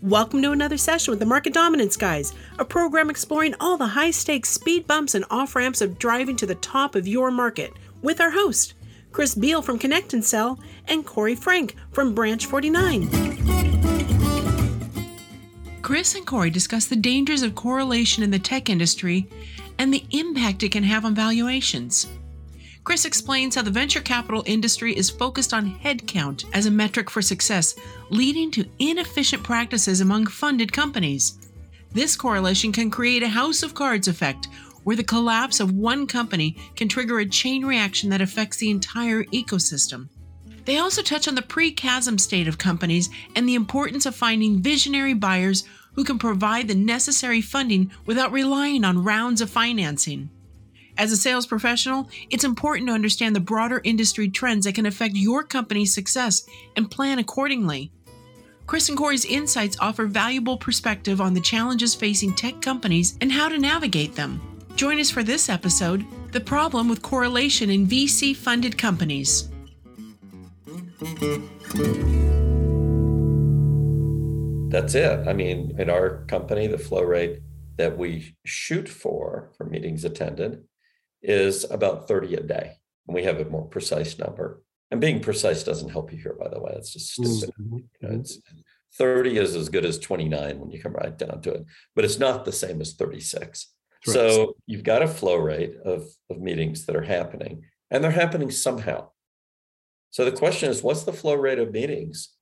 Welcome 0.00 0.42
to 0.42 0.52
another 0.52 0.76
session 0.76 1.10
with 1.10 1.18
the 1.18 1.26
Market 1.26 1.54
Dominance 1.54 1.96
Guys, 1.96 2.32
a 2.58 2.64
program 2.64 3.10
exploring 3.10 3.56
all 3.58 3.76
the 3.76 3.86
high 3.86 4.12
stakes 4.12 4.50
speed 4.50 4.86
bumps 4.86 5.16
and 5.16 5.24
off 5.28 5.56
ramps 5.56 5.80
of 5.80 5.98
driving 5.98 6.36
to 6.36 6.46
the 6.46 6.54
top 6.56 6.94
of 6.94 7.08
your 7.08 7.32
market 7.32 7.72
with 8.02 8.20
our 8.20 8.30
host, 8.30 8.74
Chris 9.10 9.34
Beall 9.34 9.60
from 9.60 9.76
Connect 9.78 10.12
and 10.12 10.24
Sell, 10.24 10.60
and 10.86 11.04
Corey 11.04 11.34
Frank 11.34 11.74
from 11.90 12.14
Branch 12.14 12.46
49. 12.46 13.08
Chris 15.82 16.14
and 16.14 16.26
Corey 16.26 16.50
discuss 16.50 16.86
the 16.86 16.94
dangers 16.94 17.42
of 17.42 17.56
correlation 17.56 18.22
in 18.22 18.30
the 18.30 18.38
tech 18.38 18.70
industry 18.70 19.28
and 19.78 19.92
the 19.92 20.06
impact 20.10 20.62
it 20.62 20.70
can 20.70 20.84
have 20.84 21.04
on 21.04 21.12
valuations. 21.12 22.06
Chris 22.84 23.04
explains 23.04 23.54
how 23.54 23.62
the 23.62 23.70
venture 23.70 24.00
capital 24.00 24.42
industry 24.44 24.96
is 24.96 25.08
focused 25.08 25.54
on 25.54 25.78
headcount 25.78 26.44
as 26.52 26.66
a 26.66 26.70
metric 26.70 27.08
for 27.08 27.22
success, 27.22 27.76
leading 28.10 28.50
to 28.50 28.68
inefficient 28.80 29.42
practices 29.44 30.00
among 30.00 30.26
funded 30.26 30.72
companies. 30.72 31.38
This 31.92 32.16
correlation 32.16 32.72
can 32.72 32.90
create 32.90 33.22
a 33.22 33.28
house 33.28 33.62
of 33.62 33.74
cards 33.74 34.08
effect, 34.08 34.48
where 34.82 34.96
the 34.96 35.04
collapse 35.04 35.60
of 35.60 35.72
one 35.72 36.08
company 36.08 36.56
can 36.74 36.88
trigger 36.88 37.20
a 37.20 37.26
chain 37.26 37.64
reaction 37.64 38.10
that 38.10 38.20
affects 38.20 38.56
the 38.56 38.70
entire 38.70 39.22
ecosystem. 39.24 40.08
They 40.64 40.78
also 40.78 41.02
touch 41.02 41.28
on 41.28 41.36
the 41.36 41.42
pre 41.42 41.70
chasm 41.70 42.18
state 42.18 42.48
of 42.48 42.58
companies 42.58 43.10
and 43.36 43.48
the 43.48 43.54
importance 43.54 44.06
of 44.06 44.16
finding 44.16 44.60
visionary 44.60 45.14
buyers 45.14 45.64
who 45.94 46.02
can 46.02 46.18
provide 46.18 46.66
the 46.66 46.74
necessary 46.74 47.40
funding 47.40 47.92
without 48.06 48.32
relying 48.32 48.84
on 48.84 49.04
rounds 49.04 49.40
of 49.40 49.50
financing. 49.50 50.30
As 50.98 51.10
a 51.10 51.16
sales 51.16 51.46
professional, 51.46 52.08
it's 52.30 52.44
important 52.44 52.86
to 52.88 52.94
understand 52.94 53.34
the 53.34 53.40
broader 53.40 53.80
industry 53.82 54.28
trends 54.28 54.66
that 54.66 54.74
can 54.74 54.86
affect 54.86 55.16
your 55.16 55.42
company's 55.42 55.94
success 55.94 56.44
and 56.76 56.90
plan 56.90 57.18
accordingly. 57.18 57.90
Chris 58.66 58.88
and 58.88 58.98
Corey's 58.98 59.24
insights 59.24 59.76
offer 59.80 60.06
valuable 60.06 60.56
perspective 60.56 61.20
on 61.20 61.34
the 61.34 61.40
challenges 61.40 61.94
facing 61.94 62.34
tech 62.34 62.60
companies 62.60 63.16
and 63.20 63.32
how 63.32 63.48
to 63.48 63.58
navigate 63.58 64.14
them. 64.14 64.40
Join 64.76 65.00
us 65.00 65.10
for 65.10 65.22
this 65.22 65.48
episode 65.48 66.04
The 66.32 66.40
Problem 66.40 66.88
with 66.88 67.02
Correlation 67.02 67.70
in 67.70 67.86
VC 67.86 68.36
Funded 68.36 68.76
Companies. 68.76 69.48
That's 74.70 74.94
it. 74.94 75.26
I 75.26 75.32
mean, 75.32 75.74
in 75.78 75.90
our 75.90 76.24
company, 76.26 76.66
the 76.66 76.78
flow 76.78 77.02
rate 77.02 77.40
that 77.76 77.98
we 77.98 78.36
shoot 78.44 78.88
for 78.88 79.50
for 79.56 79.64
meetings 79.64 80.04
attended 80.04 80.64
is 81.22 81.64
about 81.70 82.08
30 82.08 82.34
a 82.34 82.42
day. 82.42 82.72
And 83.06 83.14
we 83.14 83.24
have 83.24 83.40
a 83.40 83.44
more 83.44 83.66
precise 83.66 84.18
number. 84.18 84.62
And 84.90 85.00
being 85.00 85.20
precise 85.20 85.64
doesn't 85.64 85.90
help 85.90 86.12
you 86.12 86.18
here, 86.18 86.36
by 86.38 86.48
the 86.48 86.60
way. 86.60 86.74
It's 86.76 86.92
just 86.92 87.12
stupid. 87.12 87.54
Mm-hmm. 87.60 87.76
You 87.76 88.08
know, 88.08 88.20
it's 88.20 88.38
30 88.98 89.38
is 89.38 89.56
as 89.56 89.68
good 89.68 89.84
as 89.84 89.98
29 89.98 90.58
when 90.58 90.70
you 90.70 90.80
come 90.80 90.92
right 90.92 91.16
down 91.16 91.40
to 91.42 91.52
it, 91.54 91.64
but 91.94 92.04
it's 92.04 92.18
not 92.18 92.44
the 92.44 92.52
same 92.52 92.80
as 92.80 92.94
36. 92.94 93.72
Right. 94.06 94.12
So 94.12 94.56
you've 94.66 94.84
got 94.84 95.02
a 95.02 95.08
flow 95.08 95.36
rate 95.36 95.76
of, 95.84 96.06
of 96.28 96.40
meetings 96.40 96.86
that 96.86 96.96
are 96.96 97.02
happening, 97.02 97.62
and 97.90 98.02
they're 98.02 98.10
happening 98.10 98.50
somehow. 98.50 99.08
So 100.10 100.24
the 100.24 100.32
question 100.32 100.70
is, 100.70 100.82
what's 100.82 101.04
the 101.04 101.12
flow 101.12 101.34
rate 101.34 101.58
of 101.58 101.72
meetings 101.72 102.34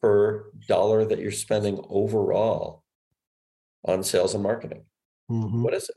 per 0.00 0.50
dollar 0.68 1.04
that 1.04 1.18
you're 1.18 1.32
spending 1.32 1.80
overall 1.88 2.84
on 3.84 4.04
sales 4.04 4.34
and 4.34 4.42
marketing? 4.42 4.84
Mm-hmm. 5.30 5.62
What 5.64 5.74
is 5.74 5.88
it? 5.88 5.96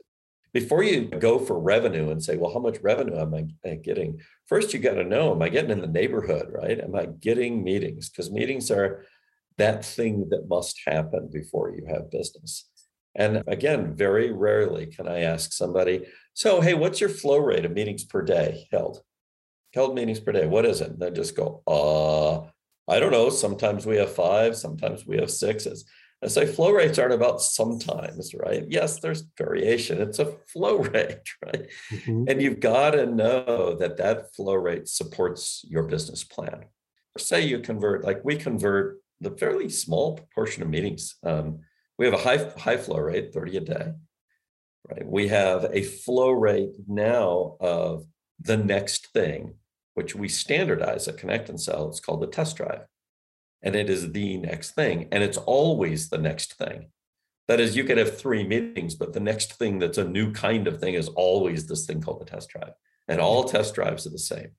Before 0.52 0.82
you 0.82 1.06
go 1.06 1.38
for 1.38 1.58
revenue 1.58 2.10
and 2.10 2.22
say, 2.22 2.36
well, 2.36 2.52
how 2.52 2.58
much 2.58 2.78
revenue 2.82 3.18
am 3.18 3.34
I 3.34 3.74
getting? 3.76 4.20
First, 4.46 4.72
you 4.72 4.80
got 4.80 4.94
to 4.94 5.04
know, 5.04 5.32
am 5.32 5.42
I 5.42 5.48
getting 5.48 5.70
in 5.70 5.80
the 5.80 5.86
neighborhood, 5.86 6.48
right? 6.50 6.78
Am 6.80 6.94
I 6.94 7.06
getting 7.06 7.62
meetings? 7.62 8.08
Because 8.08 8.30
meetings 8.30 8.70
are 8.70 9.04
that 9.58 9.84
thing 9.84 10.28
that 10.30 10.48
must 10.48 10.80
happen 10.86 11.28
before 11.32 11.70
you 11.70 11.86
have 11.86 12.10
business. 12.10 12.68
And 13.14 13.42
again, 13.46 13.94
very 13.94 14.32
rarely 14.32 14.86
can 14.86 15.08
I 15.08 15.20
ask 15.22 15.52
somebody, 15.52 16.06
so, 16.34 16.60
hey, 16.60 16.74
what's 16.74 17.00
your 17.00 17.10
flow 17.10 17.38
rate 17.38 17.64
of 17.64 17.72
meetings 17.72 18.04
per 18.04 18.22
day 18.22 18.68
held? 18.72 19.02
Held 19.74 19.94
meetings 19.94 20.20
per 20.20 20.32
day. 20.32 20.46
What 20.46 20.64
is 20.64 20.80
it? 20.80 20.98
They 20.98 21.10
just 21.10 21.36
go, 21.36 21.62
uh, 21.66 22.48
I 22.90 22.98
don't 22.98 23.12
know. 23.12 23.30
Sometimes 23.30 23.86
we 23.86 23.96
have 23.96 24.14
five, 24.14 24.56
sometimes 24.56 25.06
we 25.06 25.18
have 25.18 25.30
sixes. 25.30 25.84
I 26.22 26.28
say 26.28 26.44
flow 26.44 26.70
rates 26.70 26.98
aren't 26.98 27.14
about 27.14 27.40
sometimes, 27.40 28.34
right? 28.34 28.64
Yes, 28.68 29.00
there's 29.00 29.24
variation. 29.38 30.02
It's 30.02 30.18
a 30.18 30.36
flow 30.52 30.78
rate, 30.94 31.28
right? 31.44 31.68
Mm-hmm. 31.90 32.24
And 32.28 32.42
you've 32.42 32.60
got 32.60 32.90
to 32.90 33.06
know 33.06 33.74
that 33.76 33.96
that 33.96 34.34
flow 34.34 34.54
rate 34.54 34.86
supports 34.86 35.64
your 35.66 35.84
business 35.84 36.22
plan. 36.22 36.66
Say 37.16 37.42
you 37.42 37.60
convert, 37.60 38.04
like 38.04 38.22
we 38.22 38.36
convert 38.36 38.98
the 39.20 39.30
fairly 39.30 39.68
small 39.68 40.16
proportion 40.16 40.62
of 40.62 40.68
meetings. 40.68 41.16
Um, 41.24 41.60
we 41.98 42.04
have 42.06 42.14
a 42.14 42.18
high 42.18 42.50
high 42.56 42.76
flow 42.76 42.98
rate, 42.98 43.32
30 43.32 43.56
a 43.56 43.60
day, 43.60 43.92
right? 44.90 45.06
We 45.06 45.28
have 45.28 45.64
a 45.72 45.82
flow 45.82 46.30
rate 46.30 46.72
now 46.86 47.56
of 47.60 48.06
the 48.40 48.56
next 48.56 49.08
thing, 49.12 49.54
which 49.94 50.14
we 50.14 50.28
standardize 50.28 51.08
at 51.08 51.18
Connect 51.18 51.48
and 51.48 51.60
Sell. 51.60 51.88
It's 51.88 52.00
called 52.00 52.22
the 52.22 52.26
test 52.26 52.56
drive 52.56 52.86
and 53.62 53.76
it 53.76 53.90
is 53.90 54.12
the 54.12 54.38
next 54.38 54.72
thing. 54.72 55.08
And 55.12 55.22
it's 55.22 55.36
always 55.36 56.08
the 56.08 56.18
next 56.18 56.54
thing. 56.54 56.88
That 57.48 57.60
is, 57.60 57.76
you 57.76 57.84
could 57.84 57.98
have 57.98 58.18
three 58.18 58.46
meetings, 58.46 58.94
but 58.94 59.12
the 59.12 59.20
next 59.20 59.54
thing 59.54 59.78
that's 59.78 59.98
a 59.98 60.04
new 60.04 60.32
kind 60.32 60.68
of 60.68 60.78
thing 60.78 60.94
is 60.94 61.08
always 61.08 61.66
this 61.66 61.84
thing 61.84 62.00
called 62.00 62.20
the 62.20 62.24
test 62.24 62.48
drive. 62.50 62.72
And 63.08 63.20
all 63.20 63.44
test 63.44 63.74
drives 63.74 64.06
are 64.06 64.10
the 64.10 64.18
same. 64.18 64.50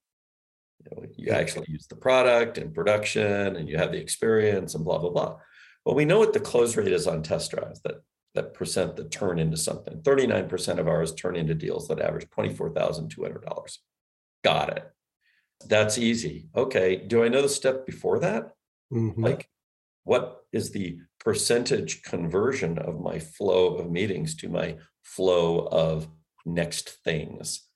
You, 0.80 0.92
know, 0.92 1.08
you 1.16 1.32
actually 1.32 1.68
use 1.70 1.88
the 1.88 1.96
product 1.96 2.58
in 2.58 2.74
production 2.74 3.56
and 3.56 3.70
you 3.70 3.78
have 3.78 3.92
the 3.92 4.02
experience 4.02 4.76
and 4.76 4.84
blah, 4.84 4.98
blah, 4.98 5.10
blah. 5.10 5.38
Well, 5.86 5.96
we 5.96 6.06
know 6.06 6.20
what 6.20 6.34
the 6.34 6.40
close 6.40 6.76
rate 6.76 6.92
is 6.92 7.08
on 7.08 7.24
test 7.24 7.52
drives, 7.52 7.82
that, 7.84 8.04
that 8.36 8.54
percent 8.54 8.98
that 8.98 9.10
turn 9.10 9.40
into 9.40 9.58
something. 9.58 10.02
39% 10.02 10.78
of 10.78 10.88
ours 10.88 11.14
turn 11.14 11.36
into 11.36 11.56
deals 11.56 11.88
that 11.88 12.02
average 12.02 12.30
$24,200. 12.30 13.78
Got 14.44 14.78
it. 14.78 14.92
That's 15.68 15.98
easy. 15.98 16.50
Okay. 16.56 16.98
Do 16.98 17.24
I 17.24 17.30
know 17.30 17.42
the 17.42 17.50
step 17.50 17.86
before 17.86 18.20
that? 18.20 18.54
Mm-hmm. 18.92 19.24
Like, 19.24 19.50
what 20.04 20.46
is 20.52 20.72
the 20.72 20.98
percentage 21.20 22.04
conversion 22.04 22.78
of 22.78 23.00
my 23.00 23.20
flow 23.20 23.76
of 23.76 23.92
meetings 23.92 24.36
to 24.38 24.50
my 24.50 24.78
flow 25.04 25.68
of 25.68 26.08
next 26.46 26.90
things? 27.04 27.68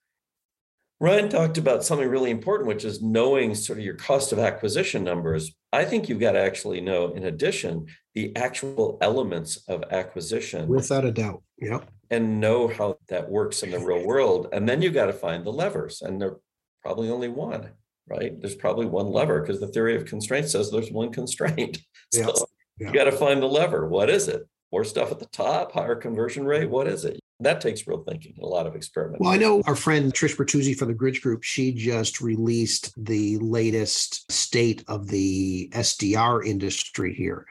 Ryan 0.98 1.28
talked 1.28 1.58
about 1.58 1.84
something 1.84 2.08
really 2.08 2.30
important, 2.30 2.68
which 2.68 2.84
is 2.84 3.02
knowing 3.02 3.54
sort 3.54 3.78
of 3.78 3.84
your 3.84 3.96
cost 3.96 4.32
of 4.32 4.38
acquisition 4.38 5.04
numbers. 5.04 5.52
I 5.72 5.84
think 5.84 6.08
you've 6.08 6.20
got 6.20 6.32
to 6.32 6.40
actually 6.40 6.80
know, 6.80 7.12
in 7.12 7.24
addition, 7.24 7.86
the 8.14 8.34
actual 8.34 8.96
elements 9.02 9.58
of 9.68 9.84
acquisition. 9.90 10.68
Without 10.68 11.04
a 11.04 11.12
doubt. 11.12 11.42
Yep. 11.58 11.90
And 12.10 12.40
know 12.40 12.68
how 12.68 12.96
that 13.08 13.28
works 13.28 13.62
in 13.62 13.72
the 13.72 13.78
real 13.78 14.06
world. 14.06 14.48
And 14.52 14.66
then 14.66 14.80
you've 14.80 14.94
got 14.94 15.06
to 15.06 15.12
find 15.12 15.44
the 15.44 15.52
levers. 15.52 16.00
And 16.00 16.20
they're 16.20 16.36
probably 16.82 17.10
only 17.10 17.28
one 17.28 17.72
right? 18.08 18.38
There's 18.40 18.54
probably 18.54 18.86
one 18.86 19.06
lever 19.08 19.40
because 19.40 19.60
the 19.60 19.68
theory 19.68 19.96
of 19.96 20.04
constraint 20.04 20.48
says 20.48 20.70
there's 20.70 20.90
one 20.90 21.12
constraint. 21.12 21.78
So 22.12 22.20
yeah. 22.20 22.30
Yeah. 22.78 22.86
you 22.86 22.94
got 22.94 23.04
to 23.04 23.12
find 23.12 23.42
the 23.42 23.48
lever. 23.48 23.88
What 23.88 24.08
is 24.08 24.28
it? 24.28 24.46
More 24.70 24.84
stuff 24.84 25.10
at 25.10 25.18
the 25.18 25.26
top, 25.26 25.72
higher 25.72 25.96
conversion 25.96 26.46
rate. 26.46 26.70
What 26.70 26.86
is 26.86 27.04
it? 27.04 27.18
That 27.40 27.60
takes 27.60 27.86
real 27.86 28.04
thinking 28.04 28.36
a 28.40 28.46
lot 28.46 28.66
of 28.66 28.76
experiment. 28.76 29.20
Well, 29.20 29.32
I 29.32 29.36
know 29.36 29.60
our 29.66 29.74
friend 29.74 30.14
Trish 30.14 30.36
Bertuzzi 30.36 30.76
from 30.76 30.88
the 30.88 30.94
Bridge 30.94 31.20
Group, 31.20 31.42
she 31.42 31.72
just 31.72 32.20
released 32.20 32.92
the 32.96 33.38
latest 33.38 34.30
state 34.30 34.84
of 34.86 35.08
the 35.08 35.68
SDR 35.74 36.46
industry 36.46 37.12
here. 37.12 37.44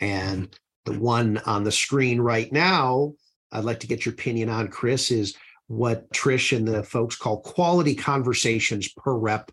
And 0.00 0.52
the 0.84 0.98
one 0.98 1.38
on 1.46 1.62
the 1.62 1.72
screen 1.72 2.20
right 2.20 2.52
now, 2.52 3.14
I'd 3.52 3.64
like 3.64 3.80
to 3.80 3.86
get 3.86 4.04
your 4.04 4.14
opinion 4.14 4.48
on, 4.48 4.66
Chris, 4.68 5.12
is 5.12 5.36
what 5.68 6.10
Trish 6.12 6.54
and 6.56 6.66
the 6.66 6.82
folks 6.82 7.16
call 7.16 7.40
quality 7.40 7.94
conversations 7.94 8.88
per 8.88 9.14
rep 9.14 9.50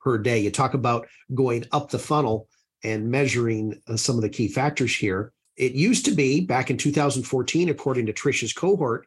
per 0.00 0.18
day. 0.18 0.38
You 0.38 0.50
talk 0.50 0.74
about 0.74 1.08
going 1.34 1.64
up 1.72 1.90
the 1.90 1.98
funnel 1.98 2.48
and 2.84 3.10
measuring 3.10 3.80
uh, 3.88 3.96
some 3.96 4.16
of 4.16 4.22
the 4.22 4.28
key 4.28 4.48
factors 4.48 4.94
here. 4.94 5.32
It 5.56 5.72
used 5.72 6.04
to 6.04 6.12
be 6.12 6.40
back 6.40 6.70
in 6.70 6.76
2014, 6.76 7.68
according 7.68 8.06
to 8.06 8.12
Trish's 8.12 8.52
cohort, 8.52 9.06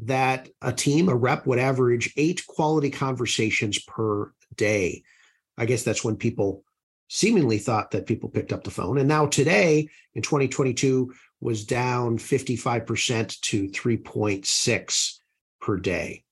that 0.00 0.48
a 0.60 0.72
team, 0.72 1.08
a 1.08 1.14
rep 1.14 1.46
would 1.46 1.58
average 1.58 2.12
eight 2.16 2.46
quality 2.46 2.90
conversations 2.90 3.78
per 3.78 4.32
day. 4.56 5.02
I 5.56 5.64
guess 5.64 5.84
that's 5.84 6.04
when 6.04 6.16
people 6.16 6.64
seemingly 7.08 7.58
thought 7.58 7.92
that 7.92 8.06
people 8.06 8.28
picked 8.28 8.52
up 8.52 8.64
the 8.64 8.70
phone. 8.70 8.98
And 8.98 9.08
now 9.08 9.26
today 9.26 9.88
in 10.14 10.22
2022 10.22 11.12
was 11.40 11.64
down 11.64 12.18
55% 12.18 13.40
to 13.40 13.68
3.6 13.68 15.18
per 15.60 15.76
day. 15.76 16.24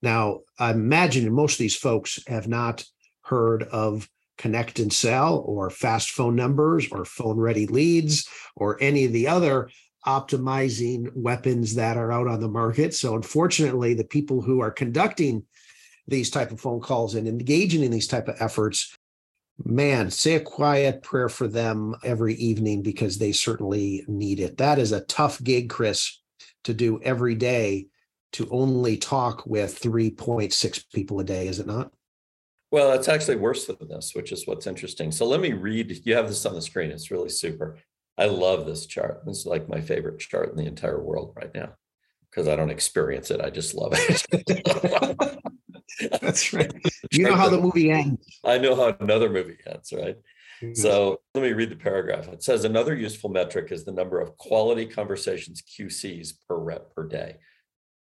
Now, 0.00 0.40
I 0.58 0.72
imagine 0.72 1.32
most 1.32 1.54
of 1.54 1.58
these 1.58 1.76
folks 1.76 2.18
have 2.26 2.48
not 2.48 2.84
heard 3.32 3.62
of 3.64 4.08
connect 4.36 4.78
and 4.78 4.92
sell 4.92 5.38
or 5.46 5.70
fast 5.70 6.10
phone 6.10 6.36
numbers 6.36 6.86
or 6.92 7.06
phone 7.06 7.38
ready 7.38 7.66
leads 7.66 8.28
or 8.56 8.76
any 8.82 9.06
of 9.06 9.12
the 9.12 9.26
other 9.26 9.70
optimizing 10.06 11.10
weapons 11.14 11.76
that 11.76 11.96
are 11.96 12.12
out 12.12 12.28
on 12.28 12.40
the 12.40 12.48
market. 12.48 12.92
So, 12.92 13.14
unfortunately, 13.14 13.94
the 13.94 14.04
people 14.04 14.42
who 14.42 14.60
are 14.60 14.70
conducting 14.70 15.44
these 16.06 16.28
type 16.28 16.50
of 16.50 16.60
phone 16.60 16.80
calls 16.80 17.14
and 17.14 17.26
engaging 17.26 17.82
in 17.82 17.90
these 17.90 18.08
type 18.08 18.28
of 18.28 18.36
efforts 18.40 18.94
man 19.64 20.10
say 20.10 20.34
a 20.34 20.40
quiet 20.40 21.02
prayer 21.02 21.28
for 21.28 21.46
them 21.46 21.94
every 22.02 22.34
evening 22.34 22.82
because 22.82 23.18
they 23.18 23.32
certainly 23.32 24.04
need 24.08 24.40
it 24.40 24.56
that 24.56 24.78
is 24.78 24.92
a 24.92 25.04
tough 25.04 25.42
gig 25.44 25.70
chris 25.70 26.20
to 26.64 26.74
do 26.74 27.00
every 27.02 27.34
day 27.34 27.86
to 28.32 28.48
only 28.50 28.96
talk 28.96 29.46
with 29.46 29.80
3.6 29.80 30.84
people 30.92 31.20
a 31.20 31.24
day 31.24 31.46
is 31.46 31.60
it 31.60 31.66
not 31.66 31.92
well 32.72 32.92
it's 32.92 33.08
actually 33.08 33.36
worse 33.36 33.66
than 33.66 33.76
this 33.88 34.12
which 34.14 34.32
is 34.32 34.46
what's 34.46 34.66
interesting 34.66 35.12
so 35.12 35.24
let 35.24 35.40
me 35.40 35.52
read 35.52 36.00
you 36.04 36.14
have 36.14 36.26
this 36.26 36.44
on 36.44 36.54
the 36.54 36.62
screen 36.62 36.90
it's 36.90 37.10
really 37.12 37.28
super 37.28 37.78
i 38.18 38.24
love 38.24 38.66
this 38.66 38.86
chart 38.86 39.22
this 39.24 39.38
is 39.38 39.46
like 39.46 39.68
my 39.68 39.80
favorite 39.80 40.18
chart 40.18 40.50
in 40.50 40.56
the 40.56 40.66
entire 40.66 41.00
world 41.00 41.32
right 41.36 41.54
now 41.54 41.70
because 42.28 42.48
i 42.48 42.56
don't 42.56 42.70
experience 42.70 43.30
it 43.30 43.40
i 43.40 43.48
just 43.48 43.74
love 43.74 43.92
it 43.94 45.38
That's 46.20 46.52
right. 46.52 46.72
You 47.12 47.24
know 47.24 47.34
how 47.34 47.50
the 47.50 47.60
movie 47.60 47.90
ends. 47.90 48.40
I 48.42 48.56
know 48.56 48.74
how 48.74 48.96
another 48.98 49.28
movie 49.28 49.58
ends, 49.66 49.92
right? 49.92 50.16
Mm-hmm. 50.62 50.72
So 50.72 51.20
let 51.34 51.42
me 51.42 51.52
read 51.52 51.68
the 51.68 51.76
paragraph. 51.76 52.26
It 52.28 52.42
says 52.42 52.64
another 52.64 52.94
useful 52.94 53.28
metric 53.28 53.70
is 53.70 53.84
the 53.84 53.92
number 53.92 54.18
of 54.18 54.38
quality 54.38 54.86
conversations 54.86 55.62
QCs 55.62 56.32
per 56.48 56.56
rep 56.56 56.94
per 56.94 57.06
day. 57.06 57.36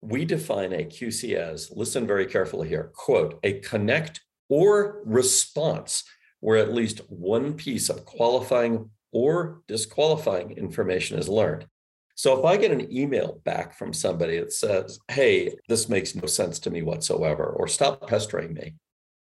We 0.00 0.24
define 0.24 0.72
a 0.72 0.84
QC 0.84 1.34
as, 1.34 1.72
listen 1.74 2.06
very 2.06 2.26
carefully 2.26 2.68
here, 2.68 2.92
quote, 2.94 3.40
a 3.42 3.54
connect 3.60 4.20
or 4.54 5.02
response 5.04 6.04
where 6.38 6.58
at 6.58 6.72
least 6.72 7.00
one 7.08 7.54
piece 7.54 7.88
of 7.88 8.04
qualifying 8.04 8.88
or 9.10 9.62
disqualifying 9.66 10.52
information 10.52 11.18
is 11.18 11.28
learned. 11.28 11.66
So 12.14 12.38
if 12.38 12.44
I 12.44 12.56
get 12.56 12.70
an 12.70 12.96
email 12.96 13.40
back 13.44 13.76
from 13.76 13.92
somebody 13.92 14.38
that 14.38 14.52
says, 14.52 15.00
hey, 15.08 15.56
this 15.68 15.88
makes 15.88 16.14
no 16.14 16.26
sense 16.26 16.60
to 16.60 16.70
me 16.70 16.82
whatsoever, 16.82 17.46
or 17.46 17.66
stop 17.66 18.06
pestering 18.06 18.54
me, 18.54 18.76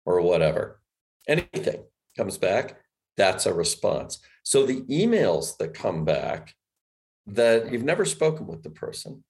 or 0.06 0.20
whatever, 0.20 0.82
anything 1.30 1.86
comes 2.18 2.38
back, 2.38 2.82
that's 3.16 3.46
a 3.46 3.54
response. 3.54 4.20
So 4.44 4.66
the 4.66 4.82
emails 4.82 5.56
that 5.60 5.74
come 5.74 6.04
back 6.04 6.54
that 7.28 7.72
you've 7.72 7.86
never 7.86 8.04
spoken 8.04 8.48
with 8.48 8.64
the 8.64 8.70
person, 8.70 9.24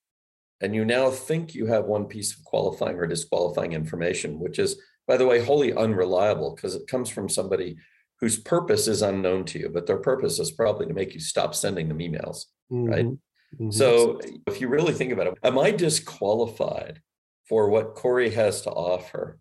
and 0.61 0.73
you 0.73 0.83
now 0.83 1.11
think 1.11 1.53
you 1.53 1.67
have 1.67 1.85
one 1.85 2.05
piece 2.05 2.35
of 2.35 2.43
qualifying 2.43 2.97
or 2.97 3.05
disqualifying 3.05 3.73
information, 3.73 4.39
which 4.39 4.57
is, 4.57 4.81
by 5.07 5.17
the 5.17 5.25
way, 5.25 5.43
wholly 5.43 5.73
unreliable 5.73 6.55
because 6.55 6.75
it 6.75 6.87
comes 6.87 7.09
from 7.09 7.29
somebody 7.29 7.77
whose 8.19 8.39
purpose 8.39 8.87
is 8.87 9.01
unknown 9.01 9.45
to 9.45 9.59
you, 9.59 9.69
but 9.69 9.87
their 9.87 9.97
purpose 9.97 10.39
is 10.39 10.51
probably 10.51 10.85
to 10.85 10.93
make 10.93 11.13
you 11.13 11.19
stop 11.19 11.55
sending 11.55 11.87
them 11.87 11.99
emails, 11.99 12.45
mm-hmm. 12.71 12.85
right? 12.85 13.05
Mm-hmm. 13.05 13.71
So 13.71 14.21
if 14.47 14.61
you 14.61 14.69
really 14.69 14.93
think 14.93 15.11
about 15.11 15.27
it, 15.27 15.33
am 15.43 15.57
I 15.57 15.71
disqualified 15.71 17.01
for 17.49 17.69
what 17.69 17.95
Corey 17.95 18.29
has 18.29 18.61
to 18.61 18.69
offer 18.69 19.39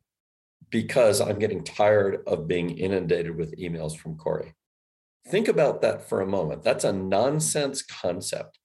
because 0.71 1.21
I'm 1.21 1.39
getting 1.39 1.63
tired 1.63 2.23
of 2.27 2.49
being 2.49 2.79
inundated 2.79 3.37
with 3.37 3.59
emails 3.59 3.97
from 3.97 4.17
Corey? 4.17 4.55
Think 5.29 5.49
about 5.49 5.83
that 5.83 6.09
for 6.09 6.23
a 6.23 6.27
moment. 6.27 6.63
That's 6.63 6.85
a 6.85 6.93
nonsense 6.93 7.83
concept. 7.83 8.59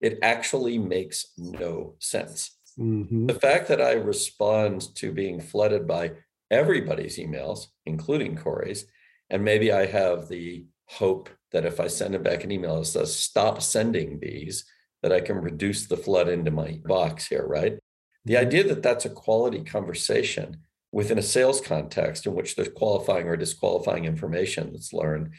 It 0.00 0.18
actually 0.22 0.78
makes 0.78 1.26
no 1.36 1.96
sense. 1.98 2.56
Mm-hmm. 2.78 3.26
The 3.26 3.34
fact 3.34 3.68
that 3.68 3.80
I 3.80 3.92
respond 3.92 4.94
to 4.96 5.10
being 5.10 5.40
flooded 5.40 5.86
by 5.86 6.12
everybody's 6.50 7.18
emails, 7.18 7.66
including 7.84 8.36
Corey's, 8.36 8.86
and 9.30 9.44
maybe 9.44 9.72
I 9.72 9.86
have 9.86 10.28
the 10.28 10.66
hope 10.86 11.28
that 11.52 11.64
if 11.64 11.80
I 11.80 11.88
send 11.88 12.14
him 12.14 12.22
back 12.22 12.44
an 12.44 12.52
email 12.52 12.78
that 12.78 12.86
says, 12.86 13.14
stop 13.14 13.62
sending 13.62 14.20
these, 14.20 14.64
that 15.02 15.12
I 15.12 15.20
can 15.20 15.36
reduce 15.36 15.86
the 15.86 15.96
flood 15.96 16.28
into 16.28 16.50
my 16.50 16.80
box 16.84 17.26
here, 17.26 17.46
right? 17.46 17.78
The 18.24 18.36
idea 18.36 18.64
that 18.64 18.82
that's 18.82 19.04
a 19.04 19.10
quality 19.10 19.62
conversation 19.62 20.58
within 20.92 21.18
a 21.18 21.22
sales 21.22 21.60
context 21.60 22.26
in 22.26 22.34
which 22.34 22.56
there's 22.56 22.70
qualifying 22.70 23.28
or 23.28 23.36
disqualifying 23.36 24.04
information 24.04 24.72
that's 24.72 24.92
learned 24.92 25.32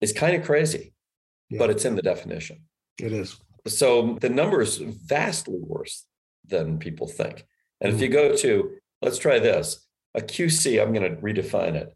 is 0.00 0.12
kind 0.12 0.36
of 0.36 0.44
crazy, 0.44 0.92
yeah. 1.48 1.58
but 1.58 1.70
it's 1.70 1.84
in 1.84 1.96
the 1.96 2.02
definition. 2.02 2.62
It 2.98 3.12
is. 3.12 3.36
So 3.66 4.18
the 4.20 4.28
number 4.28 4.60
is 4.60 4.78
vastly 4.78 5.58
worse 5.58 6.04
than 6.46 6.78
people 6.78 7.06
think. 7.06 7.46
And 7.80 7.92
mm 7.92 7.96
if 7.96 8.02
you 8.02 8.08
go 8.08 8.36
to, 8.36 8.72
let's 9.02 9.18
try 9.18 9.38
this 9.38 9.86
a 10.18 10.20
QC, 10.20 10.82
I'm 10.82 10.92
going 10.92 11.08
to 11.08 11.22
redefine 11.22 11.74
it, 11.74 11.94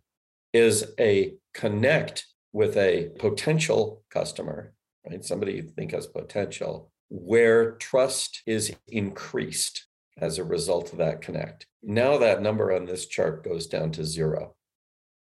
is 0.53 0.93
a 0.99 1.35
connect 1.55 2.27
with 2.53 2.77
a 2.77 3.11
potential 3.19 4.03
customer, 4.11 4.75
right? 5.09 5.25
Somebody 5.25 5.55
you 5.55 5.63
think 5.63 5.93
has 5.93 6.07
potential 6.07 6.91
where 7.09 7.73
trust 7.73 8.43
is 8.47 8.75
increased 8.89 9.87
as 10.19 10.39
a 10.39 10.45
result 10.45 10.93
of 10.93 10.99
that 10.99 11.21
connect. 11.21 11.67
Now 11.83 12.19
that 12.19 12.43
number 12.43 12.73
on 12.73 12.87
this 12.87 13.07
chart 13.07 13.45
goes 13.45 13.67
down 13.67 13.91
to 13.93 14.05
zero 14.05 14.55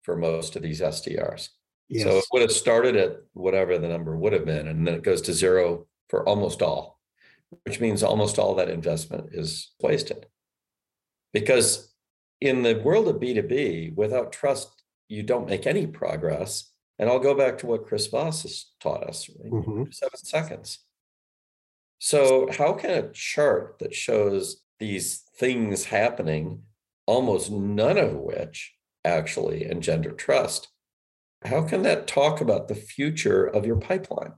for 0.02 0.17
most 0.17 0.56
of 0.56 0.62
these 0.62 0.81
SDRs. 0.81 1.49
Yes. 1.88 2.05
So 2.05 2.19
it 2.19 2.25
would 2.32 2.43
have 2.43 2.52
started 2.52 2.96
at 2.96 3.17
whatever 3.32 3.76
the 3.76 3.88
number 3.88 4.17
would 4.17 4.32
have 4.32 4.46
been, 4.46 4.69
and 4.69 4.87
then 4.87 4.94
it 4.94 5.02
goes 5.02 5.20
to 5.23 5.32
zero 5.32 5.87
for 6.08 6.26
almost 6.29 6.62
all, 6.62 6.99
which 7.64 7.81
means 7.81 8.02
almost 8.02 8.38
all 8.38 8.55
that 8.55 8.70
investment 8.70 9.31
is 9.32 9.73
wasted. 9.81 10.26
Because 11.32 11.94
in 12.44 12.62
the 12.62 12.81
world 12.81 13.08
of 13.08 13.17
B2B, 13.17 13.94
without 13.94 14.32
trust, 14.32 14.82
you 15.08 15.23
don't 15.23 15.49
make 15.49 15.67
any 15.67 15.87
progress. 15.87 16.70
And 16.99 17.08
I'll 17.08 17.19
go 17.19 17.35
back 17.35 17.58
to 17.58 17.67
what 17.67 17.87
Chris 17.87 18.06
Voss 18.06 18.43
has 18.43 18.67
taught 18.81 19.02
us 19.05 19.29
mm-hmm. 19.29 19.85
seven 19.91 20.19
seconds. 20.19 20.79
So, 21.99 22.49
how 22.56 22.75
can 22.75 22.91
a 22.91 23.11
chart 23.12 23.76
that 23.81 23.94
shows 23.94 24.62
these 24.79 25.23
things 25.38 25.87
happening, 25.87 26.62
almost 27.06 27.50
none 27.50 27.99
of 27.99 28.14
which 28.14 28.75
actually 29.05 29.64
engender 29.64 30.11
trust, 30.11 30.69
how 31.44 31.62
can 31.62 31.82
that 31.82 32.06
talk 32.06 32.41
about 32.41 32.69
the 32.69 32.75
future 32.75 33.44
of 33.44 33.67
your 33.67 33.76
pipeline? 33.76 34.32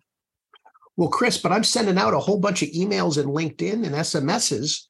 Well, 0.97 1.09
Chris, 1.09 1.39
but 1.39 1.53
I'm 1.53 1.65
sending 1.65 1.99
out 1.99 2.15
a 2.15 2.19
whole 2.19 2.39
bunch 2.39 2.63
of 2.63 2.71
emails 2.71 3.19
and 3.19 3.29
LinkedIn 3.29 3.85
and 3.85 3.95
SMSs. 3.95 4.83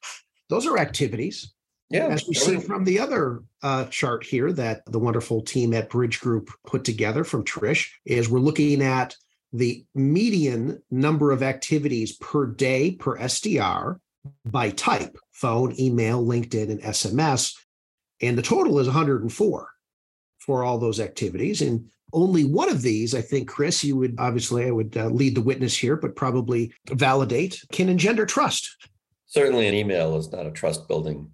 Those 0.49 0.65
are 0.65 0.77
activities. 0.77 1.53
Yeah. 1.89 2.07
As 2.07 2.27
we 2.27 2.33
see 2.33 2.59
from 2.59 2.83
the 2.83 2.99
other 2.99 3.43
uh, 3.63 3.85
chart 3.85 4.25
here 4.25 4.51
that 4.53 4.83
the 4.85 4.99
wonderful 4.99 5.41
team 5.41 5.73
at 5.73 5.89
Bridge 5.89 6.19
Group 6.19 6.49
put 6.65 6.83
together 6.83 7.23
from 7.23 7.45
Trish, 7.45 7.89
is 8.05 8.29
we're 8.29 8.39
looking 8.39 8.81
at 8.81 9.15
the 9.53 9.85
median 9.95 10.81
number 10.91 11.31
of 11.31 11.41
activities 11.41 12.17
per 12.17 12.45
day 12.45 12.91
per 12.91 13.17
SDR 13.17 13.99
by 14.45 14.71
type 14.71 15.17
phone, 15.31 15.79
email, 15.79 16.23
LinkedIn, 16.23 16.69
and 16.69 16.81
SMS. 16.81 17.55
And 18.21 18.37
the 18.37 18.41
total 18.41 18.79
is 18.79 18.87
104 18.87 19.69
for 20.39 20.63
all 20.63 20.77
those 20.77 20.99
activities. 20.99 21.61
And 21.61 21.89
only 22.11 22.43
one 22.43 22.69
of 22.69 22.81
these, 22.81 23.15
I 23.15 23.21
think, 23.21 23.47
Chris, 23.47 23.83
you 23.83 23.95
would 23.95 24.15
obviously, 24.17 24.65
I 24.65 24.71
would 24.71 24.97
uh, 24.97 25.07
lead 25.07 25.35
the 25.35 25.41
witness 25.41 25.77
here, 25.77 25.95
but 25.95 26.15
probably 26.15 26.73
validate 26.89 27.61
can 27.71 27.87
engender 27.87 28.25
trust. 28.25 28.75
Certainly, 29.25 29.67
an 29.67 29.73
email 29.73 30.15
is 30.17 30.31
not 30.31 30.45
a 30.45 30.51
trust 30.51 30.87
building 30.87 31.31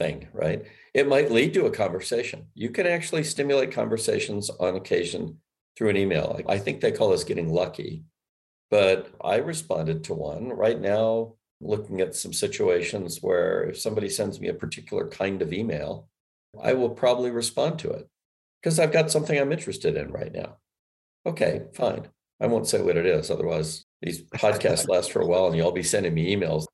thing, 0.00 0.26
right? 0.32 0.64
It 0.94 1.06
might 1.06 1.30
lead 1.30 1.52
to 1.54 1.66
a 1.66 1.70
conversation. 1.70 2.46
You 2.54 2.70
can 2.70 2.86
actually 2.86 3.22
stimulate 3.22 3.70
conversations 3.70 4.48
on 4.48 4.74
occasion 4.74 5.36
through 5.76 5.90
an 5.90 5.98
email. 5.98 6.40
I 6.48 6.58
think 6.58 6.80
they 6.80 6.90
call 6.90 7.10
this 7.10 7.22
getting 7.22 7.52
lucky, 7.52 8.04
but 8.70 9.08
I 9.22 9.36
responded 9.36 10.04
to 10.04 10.14
one 10.14 10.48
right 10.48 10.80
now, 10.80 11.34
looking 11.60 12.00
at 12.00 12.16
some 12.16 12.32
situations 12.32 13.18
where 13.20 13.64
if 13.64 13.78
somebody 13.78 14.08
sends 14.08 14.40
me 14.40 14.48
a 14.48 14.54
particular 14.54 15.06
kind 15.06 15.42
of 15.42 15.52
email, 15.52 16.08
I 16.60 16.72
will 16.72 16.90
probably 16.90 17.30
respond 17.30 17.78
to 17.80 17.90
it 17.90 18.08
because 18.62 18.78
I've 18.78 18.92
got 18.92 19.10
something 19.10 19.38
I'm 19.38 19.52
interested 19.52 19.96
in 19.96 20.10
right 20.10 20.32
now. 20.32 20.56
Okay, 21.26 21.66
fine. 21.74 22.08
I 22.40 22.46
won't 22.46 22.66
say 22.66 22.80
what 22.80 22.96
it 22.96 23.04
is. 23.04 23.30
Otherwise, 23.30 23.84
these 24.00 24.22
podcasts 24.34 24.88
last 24.88 25.12
for 25.12 25.20
a 25.20 25.26
while 25.26 25.46
and 25.48 25.56
you'll 25.56 25.72
be 25.72 25.82
sending 25.82 26.14
me 26.14 26.34
emails. 26.34 26.64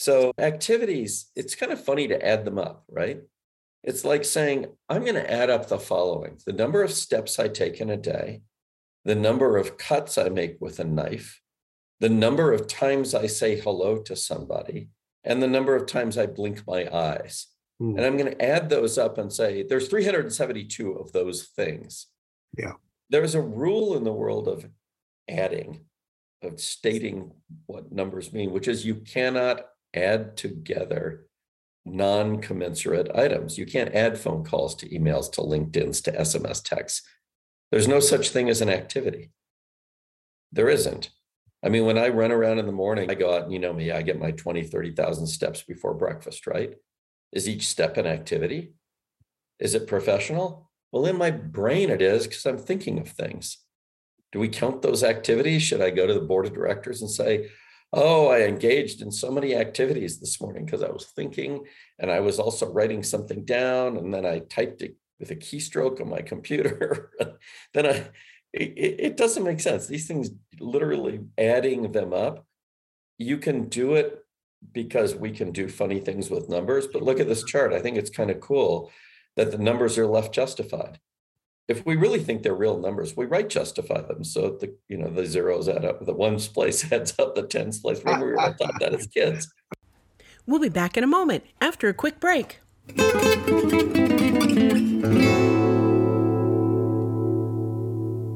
So, 0.00 0.32
activities, 0.38 1.30
it's 1.36 1.54
kind 1.54 1.70
of 1.70 1.84
funny 1.84 2.08
to 2.08 2.26
add 2.26 2.46
them 2.46 2.56
up, 2.56 2.84
right? 2.88 3.20
It's 3.82 4.02
like 4.02 4.24
saying, 4.24 4.68
I'm 4.88 5.02
going 5.02 5.14
to 5.14 5.30
add 5.30 5.50
up 5.50 5.68
the 5.68 5.78
following 5.78 6.38
the 6.46 6.54
number 6.54 6.82
of 6.82 6.90
steps 6.90 7.38
I 7.38 7.48
take 7.48 7.82
in 7.82 7.90
a 7.90 7.98
day, 7.98 8.40
the 9.04 9.14
number 9.14 9.58
of 9.58 9.76
cuts 9.76 10.16
I 10.16 10.30
make 10.30 10.56
with 10.58 10.80
a 10.80 10.84
knife, 10.84 11.42
the 11.98 12.08
number 12.08 12.50
of 12.50 12.66
times 12.66 13.14
I 13.14 13.26
say 13.26 13.60
hello 13.60 13.98
to 13.98 14.16
somebody, 14.16 14.88
and 15.22 15.42
the 15.42 15.46
number 15.46 15.76
of 15.76 15.84
times 15.84 16.16
I 16.16 16.24
blink 16.24 16.66
my 16.66 16.88
eyes. 16.90 17.48
Mm. 17.78 17.98
And 17.98 18.06
I'm 18.06 18.16
going 18.16 18.32
to 18.34 18.42
add 18.42 18.70
those 18.70 18.96
up 18.96 19.18
and 19.18 19.30
say 19.30 19.64
there's 19.64 19.88
372 19.88 20.92
of 20.92 21.12
those 21.12 21.48
things. 21.54 22.06
Yeah. 22.56 22.72
There's 23.10 23.34
a 23.34 23.42
rule 23.42 23.98
in 23.98 24.04
the 24.04 24.14
world 24.14 24.48
of 24.48 24.66
adding, 25.28 25.80
of 26.40 26.58
stating 26.58 27.32
what 27.66 27.92
numbers 27.92 28.32
mean, 28.32 28.50
which 28.50 28.66
is 28.66 28.86
you 28.86 28.94
cannot 28.94 29.66
add 29.94 30.36
together 30.36 31.26
non 31.84 32.40
commensurate 32.40 33.10
items. 33.14 33.58
You 33.58 33.66
can't 33.66 33.94
add 33.94 34.18
phone 34.18 34.44
calls 34.44 34.74
to 34.76 34.88
emails 34.88 35.30
to 35.32 35.40
LinkedIn's 35.40 36.00
to 36.02 36.12
SMS 36.12 36.62
texts. 36.62 37.02
There's 37.70 37.88
no 37.88 38.00
such 38.00 38.30
thing 38.30 38.48
as 38.48 38.60
an 38.60 38.68
activity. 38.68 39.30
There 40.52 40.68
isn't. 40.68 41.10
I 41.64 41.68
mean, 41.68 41.84
when 41.84 41.98
I 41.98 42.08
run 42.08 42.32
around 42.32 42.58
in 42.58 42.66
the 42.66 42.72
morning, 42.72 43.10
I 43.10 43.14
go 43.14 43.34
out 43.34 43.44
and 43.44 43.52
you 43.52 43.58
know 43.58 43.72
me, 43.72 43.90
I 43.90 44.02
get 44.02 44.18
my 44.18 44.30
20, 44.30 44.64
30,000 44.64 45.26
steps 45.26 45.62
before 45.62 45.94
breakfast, 45.94 46.46
right? 46.46 46.74
Is 47.32 47.48
each 47.48 47.68
step 47.68 47.96
an 47.96 48.06
activity? 48.06 48.74
Is 49.58 49.74
it 49.74 49.86
professional? 49.86 50.70
Well, 50.90 51.06
in 51.06 51.16
my 51.16 51.30
brain, 51.30 51.90
it 51.90 52.02
is 52.02 52.26
because 52.26 52.46
I'm 52.46 52.58
thinking 52.58 52.98
of 52.98 53.08
things. 53.08 53.58
Do 54.32 54.40
we 54.40 54.48
count 54.48 54.82
those 54.82 55.04
activities? 55.04 55.62
Should 55.62 55.82
I 55.82 55.90
go 55.90 56.06
to 56.06 56.14
the 56.14 56.20
board 56.20 56.46
of 56.46 56.54
directors 56.54 57.02
and 57.02 57.10
say, 57.10 57.50
oh, 57.92 58.28
I 58.28 58.42
engaged 58.42 59.02
in 59.02 59.10
so 59.10 59.30
many 59.30 59.54
activities 59.54 60.20
this 60.20 60.40
morning 60.40 60.64
because 60.64 60.82
I 60.82 60.90
was 60.90 61.06
thinking 61.06 61.64
and 61.98 62.10
I 62.10 62.20
was 62.20 62.38
also 62.38 62.70
writing 62.70 63.02
something 63.02 63.44
down 63.44 63.96
and 63.96 64.14
then 64.14 64.24
I 64.24 64.40
typed 64.40 64.82
it 64.82 64.96
with 65.18 65.30
a 65.30 65.36
keystroke 65.36 66.00
on 66.00 66.08
my 66.08 66.22
computer. 66.32 67.10
then 67.74 67.86
I, 67.86 68.08
it, 68.52 68.96
it 68.98 69.16
doesn't 69.16 69.44
make 69.44 69.60
sense. 69.60 69.86
These 69.86 70.06
things, 70.06 70.30
literally 70.58 71.20
adding 71.38 71.92
them 71.92 72.12
up, 72.12 72.46
you 73.18 73.38
can 73.38 73.68
do 73.68 73.94
it 73.94 74.24
because 74.72 75.14
we 75.14 75.30
can 75.30 75.52
do 75.52 75.68
funny 75.68 76.00
things 76.00 76.30
with 76.30 76.48
numbers. 76.48 76.86
But 76.86 77.02
look 77.02 77.20
at 77.20 77.28
this 77.28 77.44
chart. 77.44 77.72
I 77.72 77.80
think 77.80 77.96
it's 77.96 78.10
kind 78.10 78.30
of 78.30 78.40
cool 78.40 78.90
that 79.36 79.50
the 79.50 79.58
numbers 79.58 79.98
are 79.98 80.06
left 80.06 80.34
justified. 80.34 80.98
If 81.70 81.86
we 81.86 81.94
really 81.94 82.18
think 82.18 82.42
they're 82.42 82.52
real 82.52 82.80
numbers, 82.80 83.16
we 83.16 83.26
right 83.26 83.48
justify 83.48 84.00
them. 84.00 84.24
So 84.24 84.58
the 84.60 84.74
you 84.88 84.98
know 84.98 85.08
the 85.08 85.24
zeros 85.24 85.68
add 85.68 85.84
up, 85.84 86.04
the 86.04 86.12
ones 86.12 86.48
place 86.48 86.90
adds 86.90 87.14
up, 87.20 87.36
the 87.36 87.44
tens 87.44 87.78
place. 87.78 88.02
Remember 88.04 88.26
we 88.26 88.32
were 88.32 88.38
taught 88.38 88.80
that 88.80 88.92
as 88.92 89.06
kids. 89.06 89.54
We'll 90.46 90.58
be 90.58 90.68
back 90.68 90.96
in 90.96 91.04
a 91.04 91.06
moment 91.06 91.44
after 91.60 91.88
a 91.88 91.94
quick 91.94 92.18
break. 92.18 92.58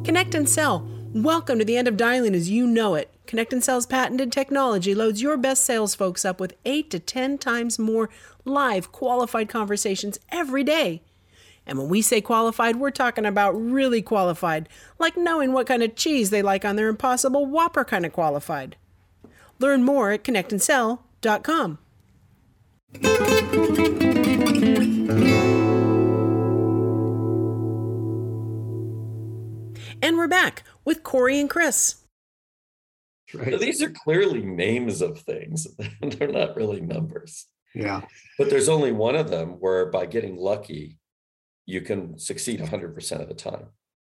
Connect 0.05 0.37
and 0.37 0.49
sell. 0.49 0.89
Welcome 1.13 1.59
to 1.59 1.65
the 1.65 1.77
end 1.77 1.89
of 1.89 1.97
dialing 1.97 2.37
as 2.37 2.49
you 2.49 2.69
know 2.69 2.95
it. 2.95 3.13
Connect 3.27 3.53
and 3.53 3.65
Sell's 3.65 3.87
patented 3.87 4.31
technology 4.31 4.95
loads 4.95 5.21
your 5.21 5.37
best 5.37 5.65
sales 5.65 5.97
folks 5.97 6.25
up 6.25 6.39
with 6.39 6.55
8 6.65 6.89
to 6.91 7.01
10 7.01 7.39
times 7.39 7.81
more 7.81 8.11
live 8.45 8.93
qualified 8.93 9.49
conversations 9.49 10.21
every 10.31 10.63
day. 10.63 11.03
And 11.67 11.79
when 11.79 11.89
we 11.89 12.03
say 12.03 12.21
qualified, 12.21 12.77
we're 12.77 12.91
talking 12.91 13.25
about 13.25 13.53
really 13.53 14.03
qualified, 14.03 14.69
like 14.99 15.17
knowing 15.17 15.53
what 15.53 15.67
kind 15.67 15.83
of 15.83 15.97
cheese 15.97 16.31
they 16.31 16.43
like 16.43 16.65
on 16.65 16.77
their 16.77 16.89
Impossible 16.89 17.47
Whopper 17.47 17.85
kind 17.85 18.05
of 18.05 18.13
qualified. 18.13 18.77
Learn 19.59 19.83
more 19.83 20.11
at 20.11 20.25
connectandsell.com. 20.25 21.79
And 30.03 30.19
we're 30.19 30.29
back 30.29 30.65
with 30.85 31.03
Corey 31.03 31.41
and 31.41 31.49
Chris. 31.49 31.97
Right. 33.33 33.53
So 33.53 33.59
these 33.59 33.83
are 33.83 33.91
clearly 33.91 34.43
names 34.43 35.01
of 35.01 35.19
things. 35.19 35.67
They're 36.03 36.29
not 36.29 36.57
really 36.57 36.83
numbers. 36.83 37.47
Yeah. 37.75 38.03
But 38.39 38.51
there's 38.51 38.69
only 38.69 38.93
one 38.93 39.17
of 39.17 39.31
them 39.31 39.53
where 39.61 39.87
by 39.87 40.07
getting 40.07 40.37
lucky, 40.37 40.99
you 41.67 41.81
can 41.81 42.19
succeed 42.19 42.61
100% 42.61 43.21
of 43.21 43.29
the 43.29 43.35
time. 43.35 43.67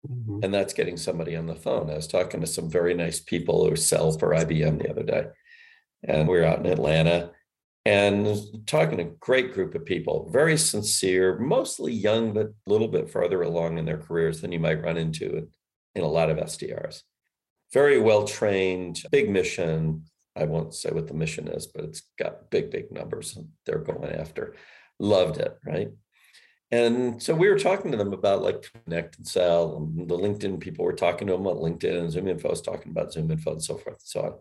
Mm-hmm. 0.08 0.40
And 0.44 0.54
that's 0.54 0.74
getting 0.74 0.96
somebody 0.96 1.34
on 1.34 1.46
the 1.46 1.54
phone. 1.54 1.90
I 1.90 1.94
was 1.94 2.06
talking 2.06 2.40
to 2.40 2.46
some 2.46 2.70
very 2.70 2.94
nice 2.94 3.20
people 3.20 3.68
who 3.68 3.76
sell 3.76 4.12
for 4.12 4.34
IBM 4.34 4.82
the 4.82 4.90
other 4.90 5.02
day. 5.02 5.26
And 6.04 6.28
we 6.28 6.38
were 6.38 6.44
out 6.44 6.60
in 6.60 6.66
Atlanta 6.66 7.32
and 7.84 8.66
talking 8.66 8.98
to 8.98 9.04
a 9.04 9.16
great 9.18 9.54
group 9.54 9.74
of 9.74 9.84
people, 9.84 10.28
very 10.30 10.56
sincere, 10.56 11.38
mostly 11.38 11.92
young, 11.92 12.32
but 12.32 12.46
a 12.46 12.52
little 12.66 12.88
bit 12.88 13.10
further 13.10 13.42
along 13.42 13.78
in 13.78 13.86
their 13.86 13.98
careers 13.98 14.40
than 14.40 14.52
you 14.52 14.60
might 14.60 14.82
run 14.82 14.96
into 14.96 15.36
in, 15.36 15.48
in 15.94 16.02
a 16.04 16.08
lot 16.08 16.30
of 16.30 16.36
SDRs. 16.36 17.02
Very 17.72 17.98
well 17.98 18.24
trained, 18.24 19.02
big 19.10 19.30
mission. 19.30 20.04
I 20.36 20.44
won't 20.44 20.74
say 20.74 20.90
what 20.90 21.08
the 21.08 21.14
mission 21.14 21.48
is, 21.48 21.66
but 21.66 21.84
it's 21.84 22.02
got 22.18 22.50
big, 22.50 22.70
big 22.70 22.92
numbers 22.92 23.38
they're 23.66 23.78
going 23.78 24.12
after. 24.12 24.54
Loved 24.98 25.38
it, 25.38 25.56
right? 25.66 25.88
And 26.70 27.22
so 27.22 27.34
we 27.34 27.48
were 27.48 27.58
talking 27.58 27.90
to 27.92 27.96
them 27.96 28.12
about 28.12 28.42
like 28.42 28.70
connect 28.84 29.16
and 29.16 29.26
sell, 29.26 29.76
and 29.76 30.08
the 30.08 30.18
LinkedIn 30.18 30.60
people 30.60 30.84
were 30.84 30.92
talking 30.92 31.26
to 31.26 31.32
them 31.32 31.46
about 31.46 31.62
LinkedIn, 31.62 31.98
and 31.98 32.10
Zoom 32.10 32.28
Info 32.28 32.50
was 32.50 32.60
talking 32.60 32.92
about 32.92 33.12
Zoom 33.12 33.30
Info, 33.30 33.52
and 33.52 33.62
so 33.62 33.74
forth 33.74 33.96
and 33.96 34.02
so 34.02 34.20
on. 34.22 34.34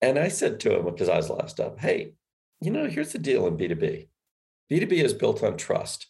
And 0.00 0.18
I 0.18 0.28
said 0.28 0.60
to 0.60 0.78
him 0.78 0.86
because 0.86 1.08
I 1.08 1.16
was 1.16 1.28
last 1.30 1.60
up, 1.60 1.78
"Hey, 1.78 2.14
you 2.62 2.70
know, 2.70 2.86
here's 2.86 3.12
the 3.12 3.18
deal 3.18 3.46
in 3.46 3.56
B2B. 3.56 4.08
B2B 4.70 4.92
is 4.92 5.12
built 5.12 5.42
on 5.42 5.56
trust. 5.56 6.06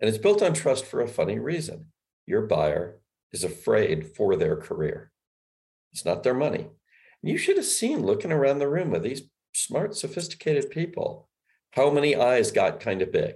And 0.00 0.08
it's 0.08 0.18
built 0.18 0.40
on 0.40 0.54
trust 0.54 0.84
for 0.84 1.00
a 1.00 1.08
funny 1.08 1.38
reason. 1.38 1.86
Your 2.26 2.42
buyer 2.42 3.00
is 3.32 3.44
afraid 3.44 4.14
for 4.16 4.36
their 4.36 4.56
career. 4.56 5.10
It's 5.92 6.04
not 6.04 6.22
their 6.22 6.34
money. 6.34 6.68
And 7.22 7.30
you 7.30 7.38
should 7.38 7.56
have 7.56 7.66
seen 7.66 8.06
looking 8.06 8.32
around 8.32 8.58
the 8.58 8.68
room 8.68 8.90
with 8.90 9.02
these 9.02 9.22
smart, 9.52 9.96
sophisticated 9.96 10.70
people, 10.70 11.28
how 11.72 11.90
many 11.90 12.14
eyes 12.14 12.52
got 12.52 12.80
kind 12.80 13.02
of 13.02 13.12
big. 13.12 13.34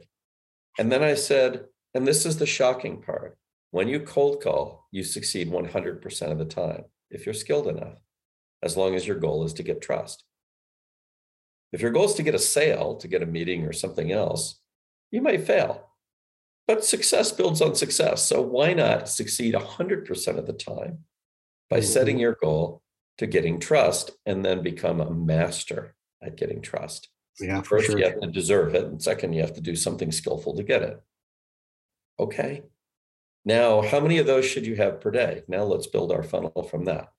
And 0.78 0.92
then 0.92 1.02
I 1.02 1.14
said, 1.14 1.64
and 1.94 2.06
this 2.06 2.26
is 2.26 2.38
the 2.38 2.46
shocking 2.46 3.02
part 3.02 3.38
when 3.70 3.88
you 3.88 4.00
cold 4.00 4.42
call, 4.42 4.88
you 4.90 5.02
succeed 5.02 5.50
100% 5.50 6.32
of 6.32 6.38
the 6.38 6.44
time 6.46 6.84
if 7.10 7.26
you're 7.26 7.34
skilled 7.34 7.68
enough, 7.68 7.98
as 8.62 8.74
long 8.74 8.94
as 8.94 9.06
your 9.06 9.18
goal 9.18 9.44
is 9.44 9.52
to 9.54 9.62
get 9.62 9.82
trust. 9.82 10.24
If 11.72 11.82
your 11.82 11.90
goal 11.90 12.06
is 12.06 12.14
to 12.14 12.22
get 12.22 12.34
a 12.34 12.38
sale, 12.38 12.96
to 12.96 13.06
get 13.06 13.22
a 13.22 13.26
meeting 13.26 13.66
or 13.66 13.72
something 13.72 14.12
else, 14.12 14.60
you 15.10 15.20
might 15.20 15.46
fail. 15.46 15.90
But 16.66 16.84
success 16.84 17.32
builds 17.32 17.60
on 17.60 17.74
success. 17.74 18.24
So 18.24 18.40
why 18.40 18.72
not 18.72 19.08
succeed 19.08 19.54
100% 19.54 20.38
of 20.38 20.46
the 20.46 20.52
time 20.52 21.00
by 21.68 21.78
mm-hmm. 21.78 21.86
setting 21.86 22.18
your 22.18 22.36
goal 22.40 22.82
to 23.18 23.26
getting 23.26 23.60
trust 23.60 24.10
and 24.24 24.44
then 24.44 24.62
become 24.62 25.00
a 25.00 25.10
master 25.10 25.94
at 26.22 26.36
getting 26.36 26.62
trust? 26.62 27.08
Yeah, 27.40 27.60
First, 27.62 27.86
sure. 27.86 27.98
you 27.98 28.04
have 28.04 28.20
to 28.20 28.28
deserve 28.28 28.74
it. 28.74 28.84
And 28.84 29.02
second, 29.02 29.32
you 29.32 29.42
have 29.42 29.54
to 29.54 29.60
do 29.60 29.76
something 29.76 30.10
skillful 30.10 30.56
to 30.56 30.62
get 30.62 30.82
it. 30.82 31.00
Okay. 32.18 32.62
Now, 33.44 33.82
how 33.82 34.00
many 34.00 34.18
of 34.18 34.26
those 34.26 34.44
should 34.44 34.66
you 34.66 34.76
have 34.76 35.00
per 35.00 35.10
day? 35.10 35.42
Now 35.46 35.64
let's 35.64 35.86
build 35.86 36.12
our 36.12 36.22
funnel 36.22 36.66
from 36.70 36.84
that. 36.86 37.12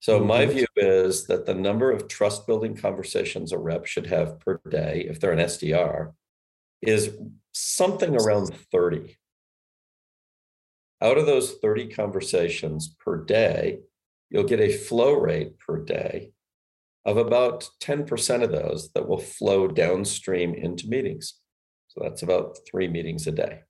So 0.00 0.18
mm-hmm. 0.18 0.28
my 0.28 0.46
view 0.46 0.66
is 0.76 1.26
that 1.26 1.46
the 1.46 1.54
number 1.54 1.90
of 1.92 2.08
trust 2.08 2.46
building 2.46 2.74
conversations 2.74 3.52
a 3.52 3.58
rep 3.58 3.86
should 3.86 4.06
have 4.06 4.40
per 4.40 4.60
day, 4.68 5.06
if 5.08 5.20
they're 5.20 5.32
an 5.32 5.38
SDR, 5.38 6.12
is 6.80 7.16
something 7.52 8.16
around 8.16 8.54
30. 8.72 9.16
Out 11.02 11.18
of 11.18 11.26
those 11.26 11.54
30 11.62 11.88
conversations 11.88 12.88
per 12.88 13.22
day, 13.22 13.80
you'll 14.30 14.44
get 14.44 14.60
a 14.60 14.72
flow 14.72 15.12
rate 15.12 15.58
per 15.58 15.78
day 15.78 16.32
of 17.04 17.16
about 17.16 17.68
10% 17.80 18.42
of 18.42 18.52
those 18.52 18.92
that 18.92 19.08
will 19.08 19.18
flow 19.18 19.68
downstream 19.68 20.54
into 20.54 20.88
meetings. 20.88 21.34
So 21.88 22.00
that's 22.02 22.22
about 22.22 22.58
three 22.70 22.88
meetings 22.88 23.26
a 23.26 23.32
day. 23.32 23.60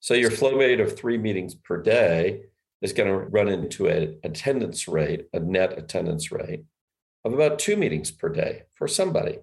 So 0.00 0.14
your 0.14 0.30
flow 0.30 0.56
rate 0.56 0.80
of 0.80 0.96
three 0.96 1.18
meetings 1.18 1.54
per 1.54 1.82
day 1.82 2.42
is 2.80 2.92
going 2.92 3.08
to 3.08 3.28
run 3.28 3.48
into 3.48 3.88
an 3.88 4.18
attendance 4.24 4.88
rate, 4.88 5.26
a 5.32 5.40
net 5.40 5.76
attendance 5.76 6.32
rate 6.32 6.64
of 7.24 7.34
about 7.34 7.58
two 7.58 7.76
meetings 7.76 8.10
per 8.10 8.30
day 8.30 8.62
for 8.74 8.88
somebody. 8.88 9.38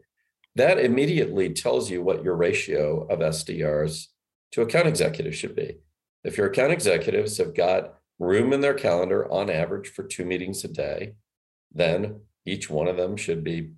That 0.55 0.79
immediately 0.79 1.53
tells 1.53 1.91
you 1.91 2.01
what 2.01 2.23
your 2.23 2.35
ratio 2.35 3.05
of 3.07 3.19
SDRs 3.19 4.07
to 4.53 4.63
account 4.63 4.87
executives 4.87 5.37
should 5.37 5.55
be. 5.55 5.77
If 6.23 6.37
your 6.37 6.47
account 6.47 6.73
executives 6.73 7.37
have 7.37 7.53
got 7.53 7.93
room 8.17 8.53
in 8.53 8.61
their 8.61 8.73
calendar 8.73 9.31
on 9.31 9.51
average 9.51 9.89
for 9.89 10.01
two 10.01 10.25
meetings 10.25 10.63
a 10.63 10.67
day, 10.67 11.13
then 11.71 12.21
each 12.47 12.69
one 12.69 12.87
of 12.87 12.97
them 12.97 13.17
should 13.17 13.43
be 13.43 13.71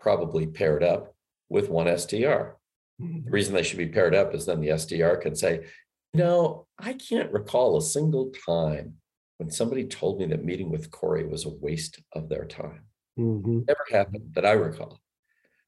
probably 0.00 0.46
paired 0.46 0.82
up 0.82 1.14
with 1.48 1.68
one 1.68 1.86
SDR. 1.86 2.52
The 2.98 3.04
mm-hmm. 3.04 3.30
reason 3.30 3.54
they 3.54 3.62
should 3.62 3.78
be 3.78 3.88
paired 3.88 4.14
up 4.14 4.34
is 4.34 4.46
then 4.46 4.60
the 4.60 4.68
SDR 4.68 5.20
can 5.20 5.34
say, 5.34 5.66
no, 6.12 6.66
I 6.78 6.92
can't 6.92 7.32
recall 7.32 7.76
a 7.76 7.82
single 7.82 8.32
time 8.46 8.94
when 9.38 9.50
somebody 9.50 9.84
told 9.84 10.20
me 10.20 10.26
that 10.26 10.44
meeting 10.44 10.70
with 10.70 10.90
Corey 10.90 11.26
was 11.26 11.44
a 11.44 11.50
waste 11.50 12.00
of 12.12 12.28
their 12.28 12.44
time. 12.44 12.82
Mm-hmm. 13.18 13.60
Never 13.66 13.86
happened 13.90 14.30
that 14.34 14.46
I 14.46 14.52
recall. 14.52 15.00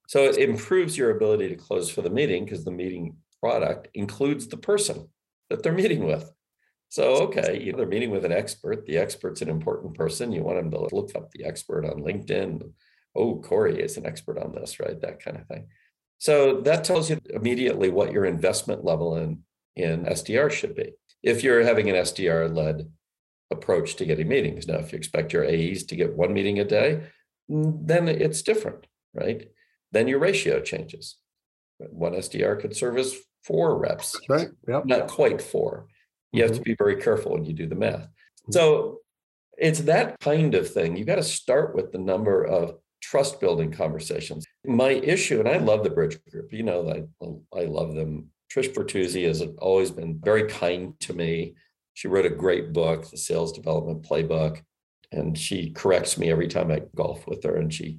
So 0.09 0.25
it 0.25 0.39
improves 0.39 0.97
your 0.97 1.11
ability 1.11 1.49
to 1.49 1.57
close 1.57 1.91
for 1.91 2.03
the 2.03 2.11
meeting 2.11 2.45
because 2.45 2.65
the 2.65 2.71
meeting 2.71 3.17
product 3.41 3.89
includes 3.95 4.47
the 4.47 4.57
person 4.57 5.09
that 5.51 5.63
they're 5.63 5.73
meeting 5.73 6.05
with. 6.07 6.31
So, 6.89 7.15
okay, 7.25 7.61
you 7.61 7.73
know, 7.73 7.79
they're 7.79 7.87
meeting 7.87 8.11
with 8.11 8.25
an 8.25 8.33
expert. 8.33 8.87
The 8.87 8.99
expert's 8.99 9.43
an 9.43 9.49
important 9.49 9.95
person. 9.95 10.33
You 10.33 10.43
want 10.43 10.59
them 10.59 10.71
to 10.71 10.95
look 10.95 11.15
up 11.15 11.31
the 11.33 11.45
expert 11.45 11.85
on 11.85 12.03
LinkedIn. 12.03 12.63
Oh, 13.15 13.41
Corey 13.41 13.81
is 13.83 13.97
an 13.97 14.07
expert 14.07 14.39
on 14.39 14.53
this, 14.53 14.79
right? 14.79 15.01
That 15.01 15.23
kind 15.23 15.37
of 15.37 15.47
thing. 15.47 15.67
So 16.19 16.61
that 16.63 16.85
tells 16.85 17.11
you 17.11 17.21
immediately 17.31 17.91
what 17.91 18.13
your 18.13 18.25
investment 18.25 18.85
level 18.85 19.17
in 19.17 19.43
in 19.75 20.05
SDR 20.05 20.51
should 20.51 20.75
be. 20.75 20.93
If 21.23 21.43
you're 21.43 21.63
having 21.63 21.91
an 21.91 21.97
SDR 21.97 22.55
led 22.55 22.89
approach 23.51 23.97
to 23.97 24.05
getting 24.05 24.29
meetings. 24.29 24.67
Now, 24.67 24.79
if 24.79 24.93
you 24.93 24.99
expect 24.99 25.33
your 25.33 25.45
AEs 25.45 25.85
to 25.85 25.97
get 25.97 26.17
one 26.17 26.33
meeting 26.33 26.59
a 26.59 26.65
day, 26.65 27.03
mm, 27.51 27.87
then 27.87 28.09
it's 28.09 28.43
different, 28.43 28.87
right? 29.15 29.49
Then 29.93 30.09
your 30.09 30.19
ratio 30.19 30.61
changes. 30.61 31.17
One 31.79 32.13
SDR 32.13 32.61
could 32.61 32.77
service 32.77 33.15
four 33.45 33.79
reps, 33.79 34.19
right? 34.29 34.49
Yep. 34.67 34.87
Not 34.87 35.09
quite 35.09 35.41
four. 35.41 35.87
You 36.37 36.45
mm-hmm. 36.45 36.53
have 36.53 36.59
to 36.59 36.63
be 36.63 36.75
very 36.75 36.97
careful 36.97 37.33
when 37.33 37.45
you 37.45 37.53
do 37.53 37.67
the 37.67 37.75
math. 37.75 38.09
So 38.51 38.99
it's 39.59 39.81
that 39.81 40.21
kind 40.21 40.55
of 40.55 40.71
thing. 40.71 40.97
You 40.97 41.05
got 41.05 41.17
to 41.17 41.23
start 41.23 41.75
with 41.75 41.93
the 41.93 41.99
number 41.99 42.45
of 42.45 42.77
trust 43.03 43.41
building 43.41 43.73
conversations. 43.73 44.45
My 44.65 44.91
issue, 44.91 45.41
and 45.41 45.49
I 45.49 45.59
love 45.59 45.83
the 45.83 45.91
bridge 45.91 46.19
group, 46.31 46.53
you 46.53 46.63
know, 46.63 46.89
I, 46.89 47.59
I 47.59 47.65
love 47.65 47.95
them 47.95 48.31
Trish 48.53 48.73
Bertuzzi 48.73 49.27
has 49.27 49.43
always 49.59 49.91
been 49.91 50.21
very 50.23 50.49
kind 50.49 50.99
to 51.01 51.13
me. 51.13 51.55
She 51.95 52.09
wrote 52.09 52.27
a 52.27 52.31
great 52.31 52.73
book, 52.73 53.09
the 53.11 53.17
Sales 53.17 53.53
Development 53.53 54.03
Playbook, 54.03 54.63
and 55.13 55.37
she 55.37 55.71
corrects 55.71 56.19
me 56.19 56.31
every 56.31 56.49
time 56.49 56.71
I 56.71 56.83
golf 56.95 57.27
with 57.27 57.43
her, 57.45 57.57
and 57.57 57.73
she 57.73 57.99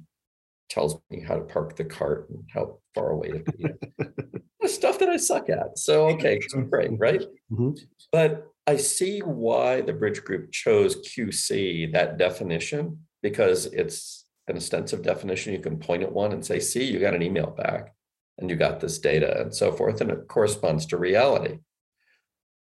tells 0.68 1.00
me 1.10 1.20
how 1.20 1.36
to 1.36 1.42
park 1.42 1.76
the 1.76 1.84
cart 1.84 2.28
and 2.30 2.44
how 2.52 2.78
far 2.94 3.10
away 3.10 3.30
to 3.30 3.52
be. 3.52 3.66
stuff 4.78 4.98
that 5.00 5.08
I 5.08 5.16
suck 5.16 5.50
at. 5.50 5.78
So 5.78 6.08
okay, 6.10 6.40
great, 6.70 6.90
right? 6.98 7.22
Mm-hmm. 7.52 7.72
But 8.12 8.48
I 8.66 8.76
see 8.76 9.20
why 9.20 9.80
the 9.80 9.92
bridge 9.92 10.22
group 10.24 10.52
chose 10.52 10.96
QC 10.96 11.92
that 11.92 12.18
definition 12.18 12.98
because 13.22 13.66
it's 13.66 14.26
an 14.46 14.56
extensive 14.56 15.02
definition. 15.02 15.52
You 15.52 15.60
can 15.60 15.78
point 15.78 16.02
at 16.02 16.12
one 16.12 16.32
and 16.32 16.44
say, 16.44 16.60
see, 16.60 16.84
you 16.84 16.98
got 16.98 17.14
an 17.14 17.22
email 17.22 17.50
back 17.50 17.94
and 18.38 18.48
you 18.48 18.56
got 18.56 18.80
this 18.80 18.98
data 18.98 19.40
and 19.40 19.54
so 19.54 19.72
forth, 19.72 20.00
and 20.00 20.10
it 20.10 20.28
corresponds 20.28 20.86
to 20.86 20.96
reality. 20.96 21.58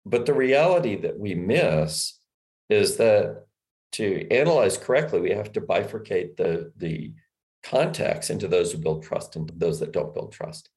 But 0.06 0.24
the 0.24 0.32
reality 0.32 0.96
that 0.96 1.18
we 1.18 1.34
miss 1.34 2.18
is 2.70 2.96
that 2.96 3.44
to 3.92 4.26
analyze 4.30 4.78
correctly, 4.78 5.20
we 5.20 5.30
have 5.30 5.52
to 5.52 5.60
bifurcate 5.60 6.36
the, 6.36 6.72
the 6.76 7.12
contacts 7.62 8.30
into 8.30 8.48
those 8.48 8.72
who 8.72 8.78
build 8.78 9.02
trust 9.02 9.36
and 9.36 9.50
those 9.56 9.80
that 9.80 9.92
don't 9.92 10.14
build 10.14 10.32
trust. 10.32 10.70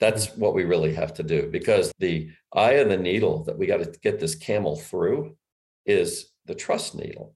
That's 0.00 0.36
what 0.36 0.54
we 0.54 0.64
really 0.64 0.94
have 0.94 1.14
to 1.14 1.22
do 1.22 1.48
because 1.50 1.92
the 1.98 2.30
eye 2.52 2.72
of 2.74 2.88
the 2.88 2.96
needle 2.96 3.44
that 3.44 3.56
we 3.58 3.66
got 3.66 3.78
to 3.78 3.98
get 4.00 4.18
this 4.18 4.34
camel 4.34 4.76
through 4.76 5.36
is 5.86 6.30
the 6.46 6.54
trust 6.54 6.94
needle. 6.94 7.34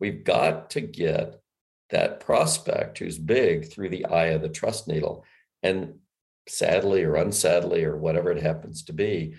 We've 0.00 0.24
got 0.24 0.70
to 0.70 0.80
get 0.80 1.40
that 1.90 2.20
prospect 2.20 2.98
who's 2.98 3.18
big 3.18 3.70
through 3.70 3.90
the 3.90 4.06
eye 4.06 4.28
of 4.28 4.42
the 4.42 4.48
trust 4.48 4.88
needle. 4.88 5.24
And 5.62 5.96
sadly 6.48 7.04
or 7.04 7.14
unsadly 7.16 7.84
or 7.84 7.96
whatever 7.96 8.32
it 8.32 8.42
happens 8.42 8.82
to 8.84 8.92
be, 8.92 9.34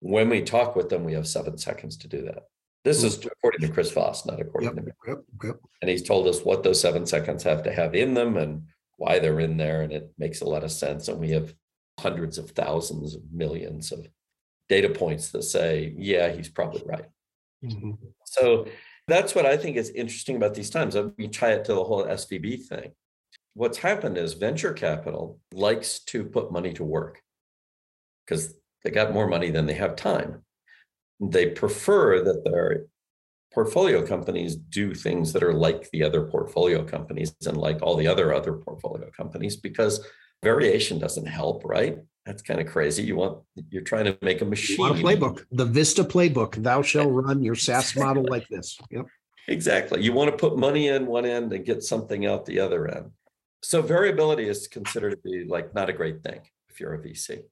when 0.00 0.28
we 0.28 0.42
talk 0.42 0.76
with 0.76 0.88
them, 0.88 1.04
we 1.04 1.14
have 1.14 1.26
seven 1.26 1.58
seconds 1.58 1.96
to 1.98 2.08
do 2.08 2.22
that. 2.22 2.44
This 2.84 3.02
is 3.02 3.18
mm. 3.18 3.30
according 3.32 3.66
to 3.66 3.72
Chris 3.72 3.92
Voss, 3.92 4.26
not 4.26 4.40
according 4.40 4.68
yep, 4.68 4.76
to 4.76 4.82
me. 4.82 4.92
Yep, 5.06 5.18
yep. 5.44 5.56
And 5.80 5.90
he's 5.90 6.02
told 6.02 6.28
us 6.28 6.42
what 6.42 6.62
those 6.62 6.80
seven 6.80 7.06
seconds 7.06 7.42
have 7.42 7.62
to 7.64 7.72
have 7.72 7.94
in 7.94 8.14
them 8.14 8.36
and 8.36 8.64
why 8.96 9.18
they're 9.18 9.40
in 9.40 9.56
there. 9.56 9.82
And 9.82 9.92
it 9.92 10.12
makes 10.18 10.40
a 10.40 10.48
lot 10.48 10.64
of 10.64 10.72
sense. 10.72 11.08
And 11.08 11.18
we 11.18 11.30
have 11.30 11.54
hundreds 11.98 12.38
of 12.38 12.50
thousands 12.50 13.14
of 13.14 13.22
millions 13.32 13.92
of 13.92 14.06
data 14.68 14.88
points 14.88 15.30
that 15.30 15.42
say, 15.42 15.94
yeah, 15.96 16.30
he's 16.30 16.48
probably 16.48 16.82
right. 16.86 17.06
Mm-hmm. 17.64 17.92
So 18.24 18.66
that's 19.06 19.34
what 19.34 19.46
I 19.46 19.56
think 19.56 19.76
is 19.76 19.90
interesting 19.90 20.36
about 20.36 20.54
these 20.54 20.70
times. 20.70 20.96
We 21.16 21.28
tie 21.28 21.52
it 21.52 21.64
to 21.64 21.74
the 21.74 21.84
whole 21.84 22.04
SVB 22.04 22.66
thing. 22.66 22.92
What's 23.54 23.78
happened 23.78 24.18
is 24.18 24.34
venture 24.34 24.72
capital 24.72 25.40
likes 25.52 26.00
to 26.00 26.24
put 26.24 26.52
money 26.52 26.72
to 26.74 26.84
work 26.84 27.20
because 28.24 28.54
they 28.84 28.90
got 28.90 29.12
more 29.12 29.26
money 29.26 29.50
than 29.50 29.66
they 29.66 29.74
have 29.74 29.96
time. 29.96 30.44
They 31.20 31.46
prefer 31.46 32.22
that 32.22 32.44
their 32.44 32.86
portfolio 33.52 34.06
companies 34.06 34.54
do 34.54 34.94
things 34.94 35.32
that 35.32 35.42
are 35.42 35.54
like 35.54 35.90
the 35.90 36.04
other 36.04 36.22
portfolio 36.22 36.84
companies 36.84 37.34
and 37.46 37.56
like 37.56 37.82
all 37.82 37.96
the 37.96 38.06
other 38.06 38.32
other 38.32 38.52
portfolio 38.52 39.10
companies 39.16 39.56
because 39.56 40.06
variation 40.42 40.98
doesn't 40.98 41.26
help, 41.26 41.64
right? 41.64 41.98
That's 42.26 42.42
kind 42.42 42.60
of 42.60 42.66
crazy. 42.66 43.02
You 43.02 43.16
want 43.16 43.38
you're 43.70 43.82
trying 43.82 44.04
to 44.04 44.18
make 44.20 44.42
a 44.42 44.44
machine. 44.44 44.76
You 44.76 44.82
want 44.82 45.00
a 45.00 45.02
playbook, 45.02 45.44
the 45.50 45.64
Vista 45.64 46.04
playbook. 46.04 46.62
Thou 46.62 46.82
shall 46.82 47.10
run 47.10 47.42
your 47.42 47.54
SaaS 47.66 47.96
model 47.96 48.26
like 48.28 48.46
this. 48.48 48.78
Yep. 48.90 49.06
Exactly. 49.48 50.02
You 50.02 50.12
want 50.12 50.30
to 50.30 50.36
put 50.36 50.58
money 50.58 50.88
in 50.88 51.06
one 51.06 51.24
end 51.24 51.52
and 51.54 51.64
get 51.64 51.82
something 51.82 52.26
out 52.26 52.44
the 52.44 52.60
other 52.60 52.86
end. 52.86 53.12
So 53.62 53.80
variability 53.80 54.46
is 54.46 54.68
considered 54.68 55.10
to 55.10 55.16
be 55.16 55.44
like 55.48 55.74
not 55.74 55.88
a 55.88 55.94
great 55.94 56.22
thing 56.22 56.40
if 56.68 56.78
you're 56.78 56.94
a 56.94 56.98
VC. 56.98 57.44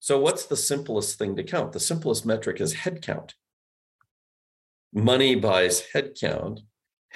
So 0.00 0.18
what's 0.18 0.46
the 0.46 0.56
simplest 0.56 1.18
thing 1.18 1.36
to 1.36 1.44
count? 1.44 1.72
The 1.72 1.80
simplest 1.80 2.26
metric 2.26 2.60
is 2.60 2.74
headcount. 2.74 3.34
Money 4.92 5.36
buys 5.36 5.84
headcount. 5.94 6.60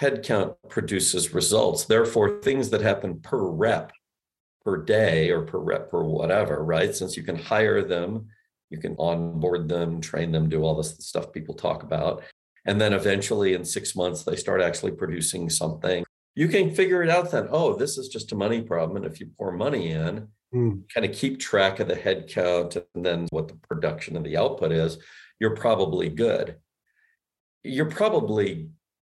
Headcount 0.00 0.56
produces 0.68 1.34
results. 1.34 1.84
Therefore, 1.84 2.40
things 2.40 2.70
that 2.70 2.82
happen 2.82 3.20
per 3.20 3.42
rep 3.42 3.90
per 4.64 4.78
day 4.78 5.30
or 5.30 5.42
per 5.42 5.58
rep 5.58 5.92
or 5.92 6.04
whatever, 6.04 6.64
right? 6.64 6.94
Since 6.94 7.16
you 7.16 7.22
can 7.22 7.36
hire 7.36 7.82
them, 7.82 8.28
you 8.70 8.78
can 8.78 8.96
onboard 8.98 9.68
them, 9.68 10.00
train 10.00 10.32
them, 10.32 10.48
do 10.48 10.62
all 10.62 10.74
this 10.74 10.96
stuff 10.98 11.32
people 11.32 11.54
talk 11.54 11.82
about. 11.82 12.22
And 12.64 12.80
then 12.80 12.92
eventually 12.94 13.54
in 13.54 13.64
six 13.64 13.94
months, 13.94 14.22
they 14.22 14.36
start 14.36 14.62
actually 14.62 14.92
producing 14.92 15.50
something. 15.50 16.04
You 16.34 16.48
can 16.48 16.74
figure 16.74 17.02
it 17.02 17.10
out 17.10 17.30
then. 17.30 17.48
Oh, 17.50 17.76
this 17.76 17.98
is 17.98 18.08
just 18.08 18.32
a 18.32 18.36
money 18.36 18.62
problem. 18.62 18.96
And 18.96 19.06
if 19.06 19.20
you 19.20 19.30
pour 19.38 19.52
money 19.52 19.90
in, 19.90 20.28
mm. 20.52 20.82
kind 20.92 21.04
of 21.04 21.12
keep 21.12 21.38
track 21.38 21.78
of 21.78 21.88
the 21.88 21.94
head 21.94 22.28
count 22.28 22.76
and 22.94 23.04
then 23.04 23.28
what 23.30 23.48
the 23.48 23.54
production 23.54 24.16
and 24.16 24.24
the 24.24 24.36
output 24.36 24.72
is, 24.72 24.98
you're 25.38 25.56
probably 25.56 26.08
good. 26.08 26.56
You're 27.62 27.90
probably 27.90 28.70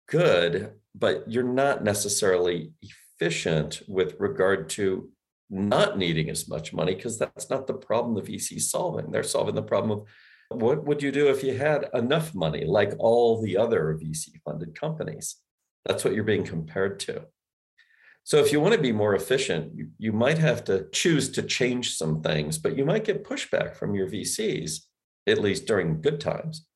good, 0.08 0.72
but 0.94 1.30
you're 1.30 1.44
not 1.44 1.84
necessarily 1.84 2.72
efficient 3.20 3.82
with 3.86 4.16
regard 4.18 4.70
to 4.70 5.10
not 5.52 5.98
needing 5.98 6.30
as 6.30 6.48
much 6.48 6.72
money 6.72 6.94
because 6.94 7.18
that's 7.18 7.50
not 7.50 7.66
the 7.66 7.74
problem 7.74 8.14
the 8.14 8.22
VC 8.22 8.56
is 8.56 8.70
solving. 8.70 9.10
They're 9.10 9.22
solving 9.22 9.54
the 9.54 9.62
problem 9.62 9.90
of 9.90 10.06
what 10.48 10.84
would 10.84 11.02
you 11.02 11.12
do 11.12 11.28
if 11.28 11.44
you 11.44 11.56
had 11.56 11.90
enough 11.92 12.34
money 12.34 12.64
like 12.64 12.94
all 12.98 13.40
the 13.40 13.58
other 13.58 13.98
VC 14.02 14.40
funded 14.44 14.74
companies? 14.74 15.36
That's 15.84 16.04
what 16.04 16.14
you're 16.14 16.24
being 16.24 16.44
compared 16.44 16.98
to. 17.00 17.26
So 18.24 18.38
if 18.38 18.50
you 18.50 18.60
want 18.60 18.74
to 18.74 18.80
be 18.80 18.92
more 18.92 19.14
efficient, 19.14 19.74
you, 19.74 19.88
you 19.98 20.12
might 20.12 20.38
have 20.38 20.64
to 20.64 20.86
choose 20.90 21.28
to 21.32 21.42
change 21.42 21.96
some 21.96 22.22
things, 22.22 22.56
but 22.56 22.76
you 22.76 22.86
might 22.86 23.04
get 23.04 23.24
pushback 23.24 23.76
from 23.76 23.94
your 23.94 24.08
VCs, 24.08 24.78
at 25.26 25.40
least 25.40 25.66
during 25.66 26.00
good 26.00 26.20
times, 26.20 26.66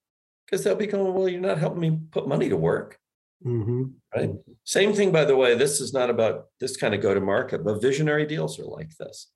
because 0.44 0.64
they'll 0.64 0.74
be 0.74 0.86
going, 0.86 1.14
well, 1.14 1.28
you're 1.28 1.40
not 1.40 1.58
helping 1.58 1.80
me 1.80 1.98
put 2.10 2.28
money 2.28 2.50
to 2.50 2.56
work. 2.56 2.98
Mm-hmm. 3.46 3.84
Right. 4.14 4.30
Same 4.64 4.92
thing, 4.92 5.12
by 5.12 5.24
the 5.24 5.36
way, 5.36 5.54
this 5.54 5.80
is 5.80 5.92
not 5.92 6.10
about 6.10 6.46
this 6.58 6.76
kind 6.76 6.94
of 6.94 7.00
go 7.00 7.14
to 7.14 7.20
market, 7.20 7.64
but 7.64 7.80
visionary 7.80 8.26
deals 8.26 8.58
are 8.58 8.64
like 8.64 8.90
this. 8.98 9.30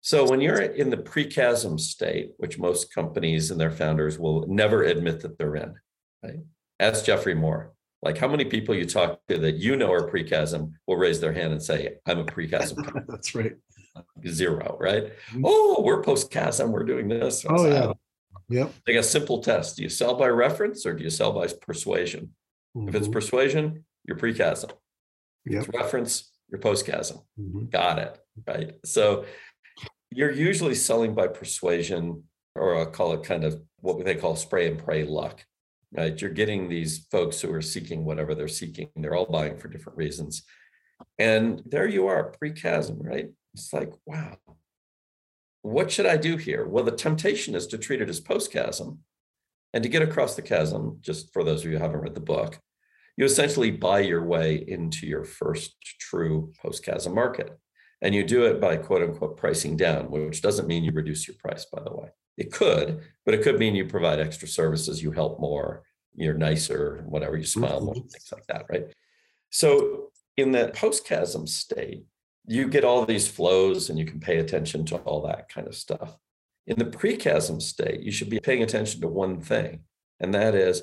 So 0.00 0.28
when 0.28 0.40
you're 0.40 0.60
in 0.60 0.90
the 0.90 0.96
pre-chasm 0.96 1.78
state, 1.78 2.32
which 2.38 2.58
most 2.58 2.92
companies 2.94 3.50
and 3.50 3.60
their 3.60 3.70
founders 3.70 4.18
will 4.18 4.46
never 4.46 4.82
admit 4.82 5.20
that 5.20 5.38
they're 5.38 5.56
in, 5.56 5.74
right? 6.22 6.40
Ask 6.80 7.04
Geoffrey 7.04 7.34
Moore. 7.34 7.72
Like 8.02 8.18
how 8.18 8.28
many 8.28 8.44
people 8.44 8.74
you 8.74 8.84
talk 8.84 9.20
to 9.28 9.38
that 9.38 9.56
you 9.56 9.76
know 9.76 9.92
are 9.92 10.08
pre-chasm 10.08 10.74
will 10.86 10.96
raise 10.96 11.20
their 11.20 11.32
hand 11.32 11.52
and 11.52 11.62
say, 11.62 11.96
I'm 12.06 12.18
a 12.18 12.24
pre-chasm. 12.24 12.78
That's 13.08 13.34
right. 13.34 13.54
Zero, 14.26 14.76
right? 14.78 15.04
Mm-hmm. 15.30 15.42
Oh, 15.44 15.82
we're 15.84 16.02
post-chasm, 16.02 16.70
we're 16.70 16.84
doing 16.84 17.08
this. 17.08 17.44
Oh, 17.48 17.66
yeah. 17.66 17.92
Yep. 18.48 18.72
Like 18.86 18.96
a 18.96 19.02
simple 19.02 19.42
test. 19.42 19.76
Do 19.76 19.82
you 19.82 19.88
sell 19.88 20.14
by 20.14 20.28
reference 20.28 20.86
or 20.86 20.94
do 20.94 21.02
you 21.02 21.10
sell 21.10 21.32
by 21.32 21.48
persuasion? 21.60 22.32
Mm-hmm. 22.76 22.88
If 22.88 22.94
it's 22.94 23.04
mm-hmm. 23.04 23.12
persuasion, 23.12 23.84
you're 24.04 24.18
pre-chasm. 24.18 24.70
Yep. 25.46 25.62
If 25.62 25.68
it's 25.68 25.78
reference, 25.78 26.32
you're 26.50 26.60
post-chasm. 26.60 27.18
Mm-hmm. 27.40 27.66
Got 27.66 27.98
it. 27.98 28.18
Right. 28.46 28.74
So 28.84 29.24
you're 30.10 30.30
usually 30.30 30.74
selling 30.74 31.14
by 31.14 31.28
persuasion, 31.28 32.24
or 32.54 32.76
I'll 32.76 32.86
call 32.86 33.12
it 33.14 33.22
kind 33.22 33.44
of 33.44 33.60
what 33.80 34.04
they 34.04 34.14
call 34.14 34.36
spray 34.36 34.68
and 34.68 34.78
pray 34.78 35.04
luck. 35.04 35.44
Right. 35.96 36.20
You're 36.20 36.30
getting 36.30 36.68
these 36.68 37.06
folks 37.10 37.40
who 37.40 37.52
are 37.52 37.62
seeking 37.62 38.04
whatever 38.04 38.34
they're 38.34 38.48
seeking. 38.48 38.90
They're 38.96 39.14
all 39.14 39.26
buying 39.26 39.56
for 39.56 39.68
different 39.68 39.96
reasons. 39.96 40.42
And 41.18 41.62
there 41.64 41.86
you 41.86 42.08
are, 42.08 42.24
pre-chasm, 42.24 42.98
right? 43.00 43.28
It's 43.54 43.72
like, 43.72 43.92
wow, 44.04 44.36
what 45.62 45.90
should 45.90 46.06
I 46.06 46.16
do 46.16 46.36
here? 46.36 46.66
Well, 46.66 46.84
the 46.84 46.90
temptation 46.90 47.54
is 47.54 47.66
to 47.68 47.78
treat 47.78 48.02
it 48.02 48.08
as 48.08 48.20
post-chasm. 48.20 48.98
And 49.74 49.82
to 49.82 49.90
get 49.90 50.02
across 50.02 50.34
the 50.34 50.42
chasm, 50.42 50.98
just 51.00 51.32
for 51.32 51.44
those 51.44 51.60
of 51.60 51.70
you 51.70 51.76
who 51.76 51.82
haven't 51.82 52.00
read 52.00 52.14
the 52.14 52.20
book, 52.20 52.58
you 53.16 53.24
essentially 53.24 53.70
buy 53.70 54.00
your 54.00 54.24
way 54.24 54.64
into 54.68 55.06
your 55.06 55.24
first 55.24 55.76
true 55.98 56.52
post 56.60 56.84
chasm 56.84 57.14
market. 57.14 57.58
And 58.02 58.14
you 58.14 58.24
do 58.24 58.44
it 58.44 58.60
by 58.60 58.76
quote 58.76 59.02
unquote 59.02 59.38
pricing 59.38 59.76
down, 59.76 60.10
which 60.10 60.42
doesn't 60.42 60.68
mean 60.68 60.84
you 60.84 60.92
reduce 60.92 61.26
your 61.26 61.36
price, 61.38 61.64
by 61.64 61.82
the 61.82 61.94
way. 61.94 62.08
It 62.36 62.52
could, 62.52 63.00
but 63.24 63.34
it 63.34 63.42
could 63.42 63.58
mean 63.58 63.74
you 63.74 63.86
provide 63.86 64.20
extra 64.20 64.46
services, 64.46 65.02
you 65.02 65.10
help 65.10 65.40
more, 65.40 65.82
you're 66.14 66.34
nicer, 66.34 67.02
whatever, 67.08 67.38
you 67.38 67.46
smile 67.46 67.80
more, 67.80 67.94
mm-hmm. 67.94 68.08
things 68.08 68.30
like 68.30 68.46
that, 68.48 68.66
right? 68.68 68.84
So 69.48 70.10
in 70.36 70.52
that 70.52 70.74
post 70.74 71.06
chasm 71.06 71.46
state, 71.46 72.04
you 72.46 72.68
get 72.68 72.84
all 72.84 73.06
these 73.06 73.26
flows 73.26 73.88
and 73.88 73.98
you 73.98 74.04
can 74.04 74.20
pay 74.20 74.38
attention 74.38 74.84
to 74.86 74.96
all 74.98 75.26
that 75.26 75.48
kind 75.48 75.66
of 75.66 75.74
stuff. 75.74 76.16
In 76.66 76.78
the 76.78 76.84
pre 76.84 77.16
chasm 77.16 77.60
state, 77.60 78.02
you 78.02 78.12
should 78.12 78.28
be 78.28 78.40
paying 78.40 78.62
attention 78.62 79.00
to 79.00 79.08
one 79.08 79.40
thing, 79.40 79.80
and 80.20 80.34
that 80.34 80.54
is 80.54 80.82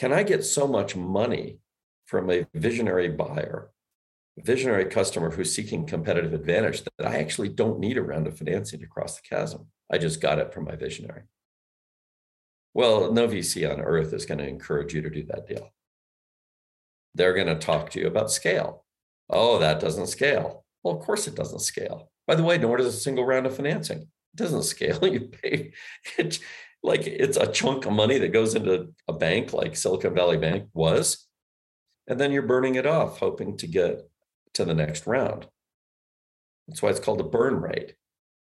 can 0.00 0.14
I 0.14 0.22
get 0.22 0.46
so 0.46 0.66
much 0.66 0.96
money 0.96 1.58
from 2.06 2.30
a 2.30 2.46
visionary 2.54 3.10
buyer, 3.10 3.70
visionary 4.38 4.86
customer 4.86 5.30
who's 5.30 5.54
seeking 5.54 5.84
competitive 5.84 6.32
advantage 6.32 6.82
that 6.84 7.06
I 7.06 7.18
actually 7.18 7.50
don't 7.50 7.78
need 7.78 7.98
a 7.98 8.02
round 8.02 8.26
of 8.26 8.38
financing 8.38 8.80
to 8.80 8.86
cross 8.86 9.16
the 9.16 9.28
chasm? 9.28 9.66
I 9.92 9.98
just 9.98 10.22
got 10.22 10.38
it 10.38 10.54
from 10.54 10.64
my 10.64 10.74
visionary. 10.74 11.24
Well, 12.72 13.12
no 13.12 13.28
VC 13.28 13.70
on 13.70 13.82
earth 13.82 14.14
is 14.14 14.24
going 14.24 14.38
to 14.38 14.48
encourage 14.48 14.94
you 14.94 15.02
to 15.02 15.10
do 15.10 15.24
that 15.24 15.46
deal. 15.46 15.70
They're 17.14 17.34
going 17.34 17.48
to 17.48 17.56
talk 17.56 17.90
to 17.90 18.00
you 18.00 18.06
about 18.06 18.30
scale. 18.30 18.86
Oh, 19.28 19.58
that 19.58 19.80
doesn't 19.80 20.06
scale. 20.06 20.64
Well, 20.82 20.96
of 20.96 21.04
course 21.04 21.28
it 21.28 21.34
doesn't 21.34 21.60
scale. 21.60 22.10
By 22.26 22.36
the 22.36 22.42
way, 22.42 22.56
nor 22.56 22.78
does 22.78 22.86
a 22.86 22.92
single 22.92 23.26
round 23.26 23.44
of 23.44 23.54
financing. 23.54 23.98
It 23.98 24.36
doesn't 24.36 24.62
scale. 24.62 24.98
You 25.06 25.28
pay 25.28 25.72
it 26.16 26.38
like 26.82 27.06
it's 27.06 27.36
a 27.36 27.50
chunk 27.50 27.86
of 27.86 27.92
money 27.92 28.18
that 28.18 28.32
goes 28.32 28.54
into 28.54 28.94
a 29.06 29.12
bank 29.12 29.52
like 29.52 29.76
Silicon 29.76 30.14
Valley 30.14 30.38
Bank 30.38 30.68
was, 30.72 31.26
and 32.06 32.18
then 32.18 32.32
you're 32.32 32.42
burning 32.42 32.76
it 32.76 32.86
off, 32.86 33.18
hoping 33.18 33.56
to 33.58 33.66
get 33.66 34.08
to 34.54 34.64
the 34.64 34.74
next 34.74 35.06
round. 35.06 35.46
That's 36.66 36.82
why 36.82 36.90
it's 36.90 37.00
called 37.00 37.20
a 37.20 37.24
burn 37.24 37.60
rate. 37.60 37.94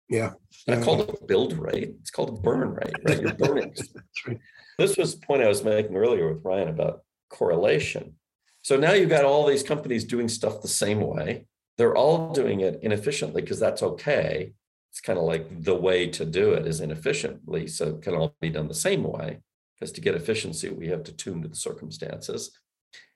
Yeah. 0.08 0.32
Not 0.66 0.82
called 0.82 1.08
a 1.08 1.24
build 1.24 1.54
rate. 1.58 1.94
It's 2.00 2.10
called 2.10 2.28
a 2.28 2.40
burn 2.40 2.74
rate, 2.74 2.94
right? 3.04 3.20
You're 3.20 3.34
burning. 3.34 3.72
That's 3.76 4.26
right. 4.26 4.38
this 4.78 4.96
was 4.96 5.18
the 5.18 5.26
point 5.26 5.42
I 5.42 5.48
was 5.48 5.64
making 5.64 5.96
earlier 5.96 6.32
with 6.32 6.44
Ryan 6.44 6.68
about 6.68 7.02
correlation. 7.30 8.16
So 8.60 8.76
now 8.76 8.92
you've 8.92 9.08
got 9.08 9.24
all 9.24 9.46
these 9.46 9.62
companies 9.62 10.04
doing 10.04 10.28
stuff 10.28 10.60
the 10.60 10.68
same 10.68 11.00
way. 11.00 11.46
They're 11.78 11.96
all 11.96 12.32
doing 12.32 12.60
it 12.60 12.80
inefficiently 12.82 13.40
because 13.40 13.58
that's 13.58 13.82
okay. 13.82 14.52
It's 14.92 15.00
kind 15.00 15.18
of 15.18 15.24
like 15.24 15.64
the 15.64 15.74
way 15.74 16.06
to 16.08 16.24
do 16.26 16.52
it 16.52 16.66
is 16.66 16.82
inefficiently. 16.82 17.66
So 17.66 17.86
it 17.86 18.02
can 18.02 18.14
all 18.14 18.36
be 18.42 18.50
done 18.50 18.68
the 18.68 18.74
same 18.74 19.02
way 19.02 19.40
because 19.74 19.90
to 19.92 20.02
get 20.02 20.14
efficiency, 20.14 20.68
we 20.68 20.88
have 20.88 21.02
to 21.04 21.12
tune 21.12 21.40
to 21.40 21.48
the 21.48 21.56
circumstances. 21.56 22.52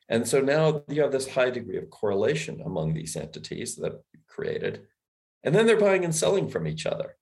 And 0.09 0.27
so 0.27 0.41
now 0.41 0.85
you 0.89 1.03
have 1.03 1.13
this 1.13 1.29
high 1.29 1.51
degree 1.51 1.77
of 1.77 1.91
correlation 1.91 2.63
among 2.65 2.95
these 2.95 3.15
entities 3.15 3.77
that 3.77 4.01
created. 4.27 4.87
And 5.45 5.55
then 5.55 5.67
they're 5.67 5.79
buying 5.79 6.03
and 6.03 6.15
selling 6.15 6.49
from 6.49 6.67
each 6.67 6.87
other. 6.87 7.17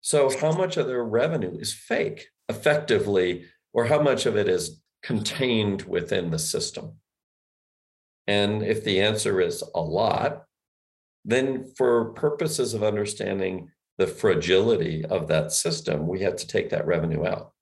So, 0.00 0.30
how 0.40 0.52
much 0.52 0.78
of 0.78 0.86
their 0.86 1.04
revenue 1.04 1.58
is 1.58 1.74
fake 1.74 2.28
effectively, 2.48 3.44
or 3.74 3.84
how 3.84 4.00
much 4.00 4.24
of 4.24 4.36
it 4.36 4.48
is 4.48 4.80
contained 5.02 5.82
within 5.82 6.30
the 6.30 6.38
system? 6.38 6.94
And 8.26 8.62
if 8.62 8.82
the 8.82 9.00
answer 9.02 9.38
is 9.40 9.62
a 9.74 9.80
lot, 9.80 10.44
then 11.24 11.72
for 11.76 12.12
purposes 12.12 12.74
of 12.74 12.82
understanding 12.82 13.70
the 13.98 14.06
fragility 14.06 15.04
of 15.04 15.28
that 15.28 15.52
system, 15.52 16.06
we 16.06 16.20
have 16.20 16.36
to 16.36 16.46
take 16.46 16.70
that 16.70 16.86
revenue 16.86 17.26
out. 17.26 17.52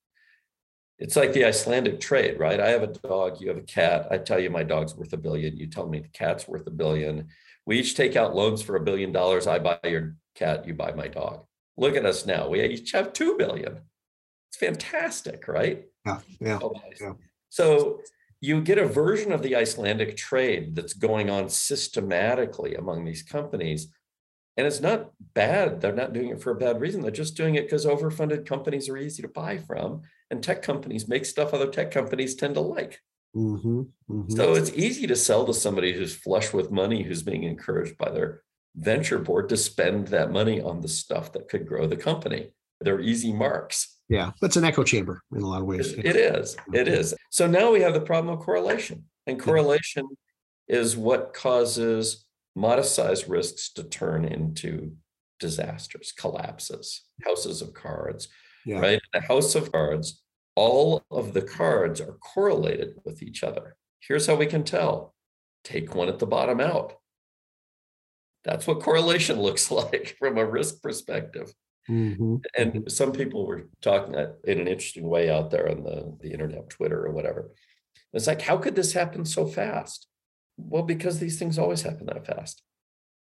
It's 0.97 1.15
like 1.15 1.33
the 1.33 1.45
Icelandic 1.45 1.99
trade, 1.99 2.39
right? 2.39 2.59
I 2.59 2.69
have 2.69 2.83
a 2.83 2.87
dog, 2.87 3.39
you 3.39 3.47
have 3.49 3.57
a 3.57 3.61
cat. 3.61 4.07
I 4.11 4.17
tell 4.17 4.39
you 4.39 4.49
my 4.49 4.63
dog's 4.63 4.95
worth 4.95 5.13
a 5.13 5.17
billion. 5.17 5.55
You 5.57 5.67
tell 5.67 5.87
me 5.87 5.99
the 5.99 6.09
cat's 6.09 6.47
worth 6.47 6.67
a 6.67 6.71
billion. 6.71 7.27
We 7.65 7.79
each 7.79 7.95
take 7.95 8.15
out 8.15 8.35
loans 8.35 8.61
for 8.61 8.75
a 8.75 8.81
billion 8.81 9.11
dollars. 9.11 9.47
I 9.47 9.59
buy 9.59 9.79
your 9.83 10.15
cat, 10.35 10.67
you 10.67 10.73
buy 10.73 10.91
my 10.91 11.07
dog. 11.07 11.45
Look 11.77 11.95
at 11.95 12.05
us 12.05 12.25
now. 12.25 12.49
We 12.49 12.61
each 12.63 12.91
have 12.91 13.13
two 13.13 13.37
billion. 13.37 13.79
It's 14.49 14.57
fantastic, 14.57 15.47
right? 15.47 15.85
Yeah. 16.05 16.19
Yeah. 16.41 16.59
Oh, 16.61 16.73
yeah. 16.99 17.13
So 17.49 18.01
you 18.41 18.61
get 18.61 18.77
a 18.77 18.85
version 18.85 19.31
of 19.31 19.41
the 19.41 19.55
Icelandic 19.55 20.15
trade 20.15 20.75
that's 20.75 20.93
going 20.93 21.29
on 21.29 21.49
systematically 21.49 22.75
among 22.75 23.03
these 23.03 23.23
companies. 23.23 23.87
And 24.55 24.65
it's 24.65 24.81
not 24.81 25.11
bad. 25.33 25.81
They're 25.81 25.93
not 25.93 26.13
doing 26.13 26.29
it 26.29 26.41
for 26.41 26.51
a 26.51 26.55
bad 26.55 26.81
reason. 26.81 27.01
They're 27.01 27.11
just 27.11 27.37
doing 27.37 27.55
it 27.55 27.63
because 27.63 27.85
overfunded 27.85 28.45
companies 28.45 28.89
are 28.89 28.97
easy 28.97 29.21
to 29.21 29.27
buy 29.27 29.57
from. 29.57 30.01
And 30.31 30.43
tech 30.43 30.61
companies 30.61 31.07
make 31.07 31.25
stuff 31.25 31.53
other 31.53 31.67
tech 31.67 31.91
companies 31.91 32.35
tend 32.35 32.55
to 32.55 32.61
like. 32.61 32.99
Mm-hmm, 33.35 33.81
mm-hmm. 34.09 34.35
So 34.35 34.55
it's 34.55 34.73
easy 34.73 35.05
to 35.07 35.15
sell 35.15 35.45
to 35.45 35.53
somebody 35.53 35.93
who's 35.93 36.15
flush 36.15 36.53
with 36.53 36.71
money, 36.71 37.03
who's 37.03 37.23
being 37.23 37.43
encouraged 37.43 37.97
by 37.97 38.09
their 38.09 38.41
venture 38.75 39.19
board 39.19 39.49
to 39.49 39.57
spend 39.57 40.07
that 40.07 40.31
money 40.31 40.61
on 40.61 40.81
the 40.81 40.87
stuff 40.87 41.33
that 41.33 41.49
could 41.49 41.67
grow 41.67 41.87
the 41.87 41.97
company. 41.97 42.51
They're 42.81 43.01
easy 43.01 43.33
marks. 43.33 43.98
Yeah, 44.09 44.31
that's 44.41 44.57
an 44.57 44.65
echo 44.65 44.83
chamber 44.83 45.21
in 45.33 45.41
a 45.41 45.47
lot 45.47 45.61
of 45.61 45.67
ways. 45.67 45.93
It, 45.93 46.15
is. 46.15 46.57
It 46.73 46.87
is. 46.87 47.13
So 47.29 47.45
now 47.45 47.71
we 47.71 47.81
have 47.81 47.93
the 47.93 48.01
problem 48.01 48.33
of 48.33 48.43
correlation. 48.43 49.05
And 49.27 49.39
correlation 49.39 50.07
is 50.67 50.97
what 50.97 51.33
causes 51.35 52.25
modest 52.55 52.95
sized 52.95 53.29
risks 53.29 53.71
to 53.73 53.83
turn 53.83 54.25
into 54.25 54.93
disasters, 55.39 56.11
collapses, 56.11 57.03
houses 57.23 57.61
of 57.61 57.73
cards, 57.75 58.27
yeah. 58.65 58.79
right? 58.79 59.01
The 59.13 59.21
house 59.21 59.53
of 59.53 59.71
cards, 59.71 60.23
all 60.55 61.03
of 61.11 61.33
the 61.33 61.43
cards 61.43 62.01
are 62.01 62.17
correlated 62.33 62.95
with 63.05 63.21
each 63.21 63.43
other. 63.43 63.75
Here's 63.99 64.25
how 64.25 64.35
we 64.35 64.47
can 64.47 64.63
tell 64.63 65.13
take 65.63 65.93
one 65.93 66.07
at 66.07 66.19
the 66.19 66.25
bottom 66.25 66.59
out. 66.59 66.93
That's 68.43 68.65
what 68.65 68.81
correlation 68.81 69.39
looks 69.41 69.69
like 69.69 70.15
from 70.17 70.37
a 70.37 70.45
risk 70.45 70.81
perspective. 70.81 71.53
Mm-hmm. 71.89 72.35
And 72.57 72.91
some 72.91 73.11
people 73.11 73.45
were 73.45 73.67
talking 73.81 74.13
in 74.13 74.59
an 74.59 74.67
interesting 74.67 75.09
way 75.09 75.29
out 75.29 75.49
there 75.49 75.69
on 75.69 75.83
the, 75.83 76.15
the 76.21 76.31
internet, 76.31 76.69
Twitter, 76.69 77.05
or 77.05 77.11
whatever. 77.11 77.51
It's 78.13 78.27
like, 78.27 78.41
how 78.41 78.57
could 78.57 78.75
this 78.75 78.93
happen 78.93 79.25
so 79.25 79.45
fast? 79.45 80.07
Well, 80.57 80.83
because 80.83 81.19
these 81.19 81.39
things 81.39 81.57
always 81.57 81.81
happen 81.81 82.05
that 82.07 82.25
fast. 82.25 82.61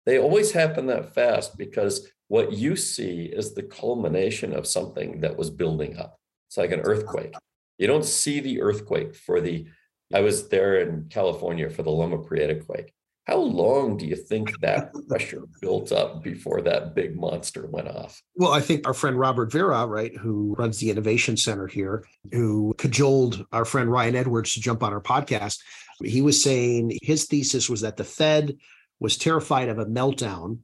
They 0.06 0.18
always 0.18 0.52
happen 0.52 0.86
that 0.86 1.14
fast 1.14 1.58
because 1.58 2.08
what 2.28 2.52
you 2.52 2.76
see 2.76 3.24
is 3.24 3.54
the 3.54 3.62
culmination 3.62 4.54
of 4.54 4.66
something 4.66 5.20
that 5.20 5.36
was 5.36 5.50
building 5.50 5.98
up. 5.98 6.18
It's 6.48 6.56
like 6.56 6.72
an 6.72 6.80
earthquake. 6.80 7.34
You 7.78 7.86
don't 7.86 8.04
see 8.04 8.40
the 8.40 8.62
earthquake 8.62 9.16
for 9.16 9.40
the, 9.40 9.66
I 10.12 10.20
was 10.20 10.48
there 10.48 10.80
in 10.80 11.06
California 11.10 11.68
for 11.68 11.82
the 11.82 11.90
Loma 11.90 12.18
Prieta 12.18 12.54
quake. 12.54 12.93
How 13.26 13.38
long 13.38 13.96
do 13.96 14.06
you 14.06 14.16
think 14.16 14.58
that 14.60 14.92
pressure 15.08 15.44
built 15.60 15.92
up 15.92 16.22
before 16.22 16.60
that 16.62 16.94
big 16.94 17.16
monster 17.16 17.66
went 17.66 17.88
off? 17.88 18.22
Well, 18.37 18.52
I 18.52 18.60
think 18.60 18.87
our 18.87 18.94
friend 18.94 19.18
Robert 19.18 19.50
Vera, 19.50 19.87
right, 19.87 20.14
who 20.16 20.54
runs 20.58 20.78
the 20.78 20.90
Innovation 20.90 21.37
Center 21.37 21.66
here, 21.66 22.04
who 22.32 22.74
cajoled 22.78 23.44
our 23.52 23.64
friend 23.64 23.90
Ryan 23.90 24.16
Edwards 24.16 24.54
to 24.54 24.60
jump 24.60 24.82
on 24.82 24.92
our 24.92 25.00
podcast, 25.00 25.60
he 26.02 26.22
was 26.22 26.42
saying 26.42 26.98
his 27.02 27.26
thesis 27.26 27.70
was 27.70 27.80
that 27.82 27.96
the 27.96 28.04
Fed 28.04 28.56
was 29.00 29.16
terrified 29.16 29.68
of 29.68 29.78
a 29.78 29.87
meltdown 29.87 30.58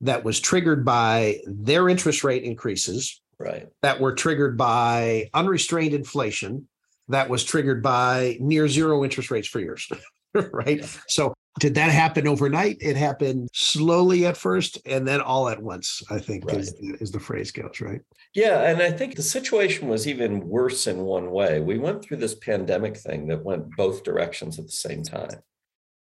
that 0.00 0.24
was 0.24 0.40
triggered 0.40 0.84
by 0.84 1.38
their 1.46 1.88
interest 1.88 2.24
rate 2.24 2.42
increases, 2.42 3.20
right? 3.38 3.68
That 3.82 4.00
were 4.00 4.14
triggered 4.14 4.58
by 4.58 5.30
unrestrained 5.32 5.94
inflation, 5.94 6.68
that 7.08 7.28
was 7.28 7.44
triggered 7.44 7.82
by 7.82 8.36
near 8.40 8.68
zero 8.68 9.04
interest 9.04 9.30
rates 9.30 9.48
for 9.48 9.60
years. 9.60 9.88
right? 10.34 10.80
Yeah. 10.80 10.86
So 11.08 11.34
did 11.60 11.74
that 11.74 11.90
happen 11.90 12.26
overnight? 12.26 12.78
It 12.80 12.96
happened 12.96 13.48
slowly 13.52 14.26
at 14.26 14.36
first 14.36 14.78
and 14.86 15.06
then 15.06 15.20
all 15.20 15.48
at 15.48 15.62
once, 15.62 16.02
I 16.10 16.18
think 16.18 16.46
right. 16.46 16.56
is, 16.56 16.72
is 16.80 17.10
the 17.10 17.20
phrase 17.20 17.50
goes, 17.50 17.80
right? 17.80 18.00
Yeah. 18.34 18.62
And 18.70 18.80
I 18.80 18.90
think 18.90 19.16
the 19.16 19.22
situation 19.22 19.88
was 19.88 20.08
even 20.08 20.48
worse 20.48 20.86
in 20.86 20.98
one 21.02 21.30
way. 21.30 21.60
We 21.60 21.78
went 21.78 22.02
through 22.02 22.18
this 22.18 22.34
pandemic 22.34 22.96
thing 22.96 23.26
that 23.28 23.44
went 23.44 23.76
both 23.76 24.02
directions 24.02 24.58
at 24.58 24.66
the 24.66 24.72
same 24.72 25.02
time. 25.02 25.42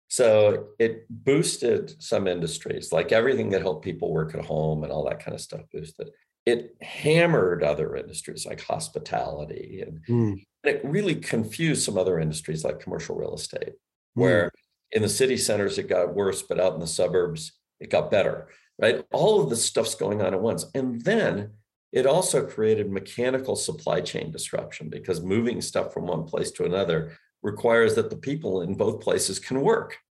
So 0.07 0.67
it 0.79 1.05
boosted 1.09 2.01
some 2.01 2.27
industries, 2.27 2.91
like 2.91 3.11
everything 3.11 3.49
that 3.49 3.61
helped 3.61 3.83
people 3.83 4.11
work 4.11 4.35
at 4.35 4.45
home 4.45 4.83
and 4.83 4.91
all 4.91 5.05
that 5.05 5.23
kind 5.23 5.35
of 5.35 5.41
stuff 5.41 5.61
boosted. 5.71 6.11
It 6.45 6.75
hammered 6.81 7.63
other 7.63 7.95
industries 7.95 8.45
like 8.45 8.61
hospitality 8.61 9.83
and, 9.85 10.01
mm. 10.09 10.31
and 10.63 10.75
it 10.75 10.81
really 10.83 11.15
confused 11.15 11.83
some 11.83 11.97
other 11.97 12.19
industries 12.19 12.63
like 12.63 12.79
commercial 12.79 13.15
real 13.15 13.35
estate, 13.35 13.73
where 14.13 14.45
mm 14.45 14.60
in 14.91 15.01
the 15.01 15.09
city 15.09 15.37
centers 15.37 15.77
it 15.77 15.87
got 15.87 16.13
worse 16.13 16.41
but 16.41 16.59
out 16.59 16.73
in 16.73 16.79
the 16.79 16.87
suburbs 16.87 17.53
it 17.79 17.89
got 17.89 18.11
better 18.11 18.47
right? 18.81 19.05
All 19.11 19.41
of 19.41 19.49
this 19.49 19.63
stuff's 19.63 19.95
going 19.95 20.21
on 20.21 20.33
at 20.33 20.41
once. 20.41 20.65
And 20.73 21.01
then 21.01 21.51
it 21.93 22.05
also 22.05 22.45
created 22.45 22.91
mechanical 22.91 23.55
supply 23.55 24.01
chain 24.01 24.31
disruption 24.31 24.89
because 24.89 25.21
moving 25.21 25.61
stuff 25.61 25.93
from 25.93 26.07
one 26.07 26.23
place 26.23 26.51
to 26.51 26.65
another 26.65 27.17
requires 27.43 27.95
that 27.95 28.09
the 28.09 28.17
people 28.17 28.61
in 28.61 28.75
both 28.75 29.01
places 29.01 29.39
can 29.39 29.61
work. 29.61 29.97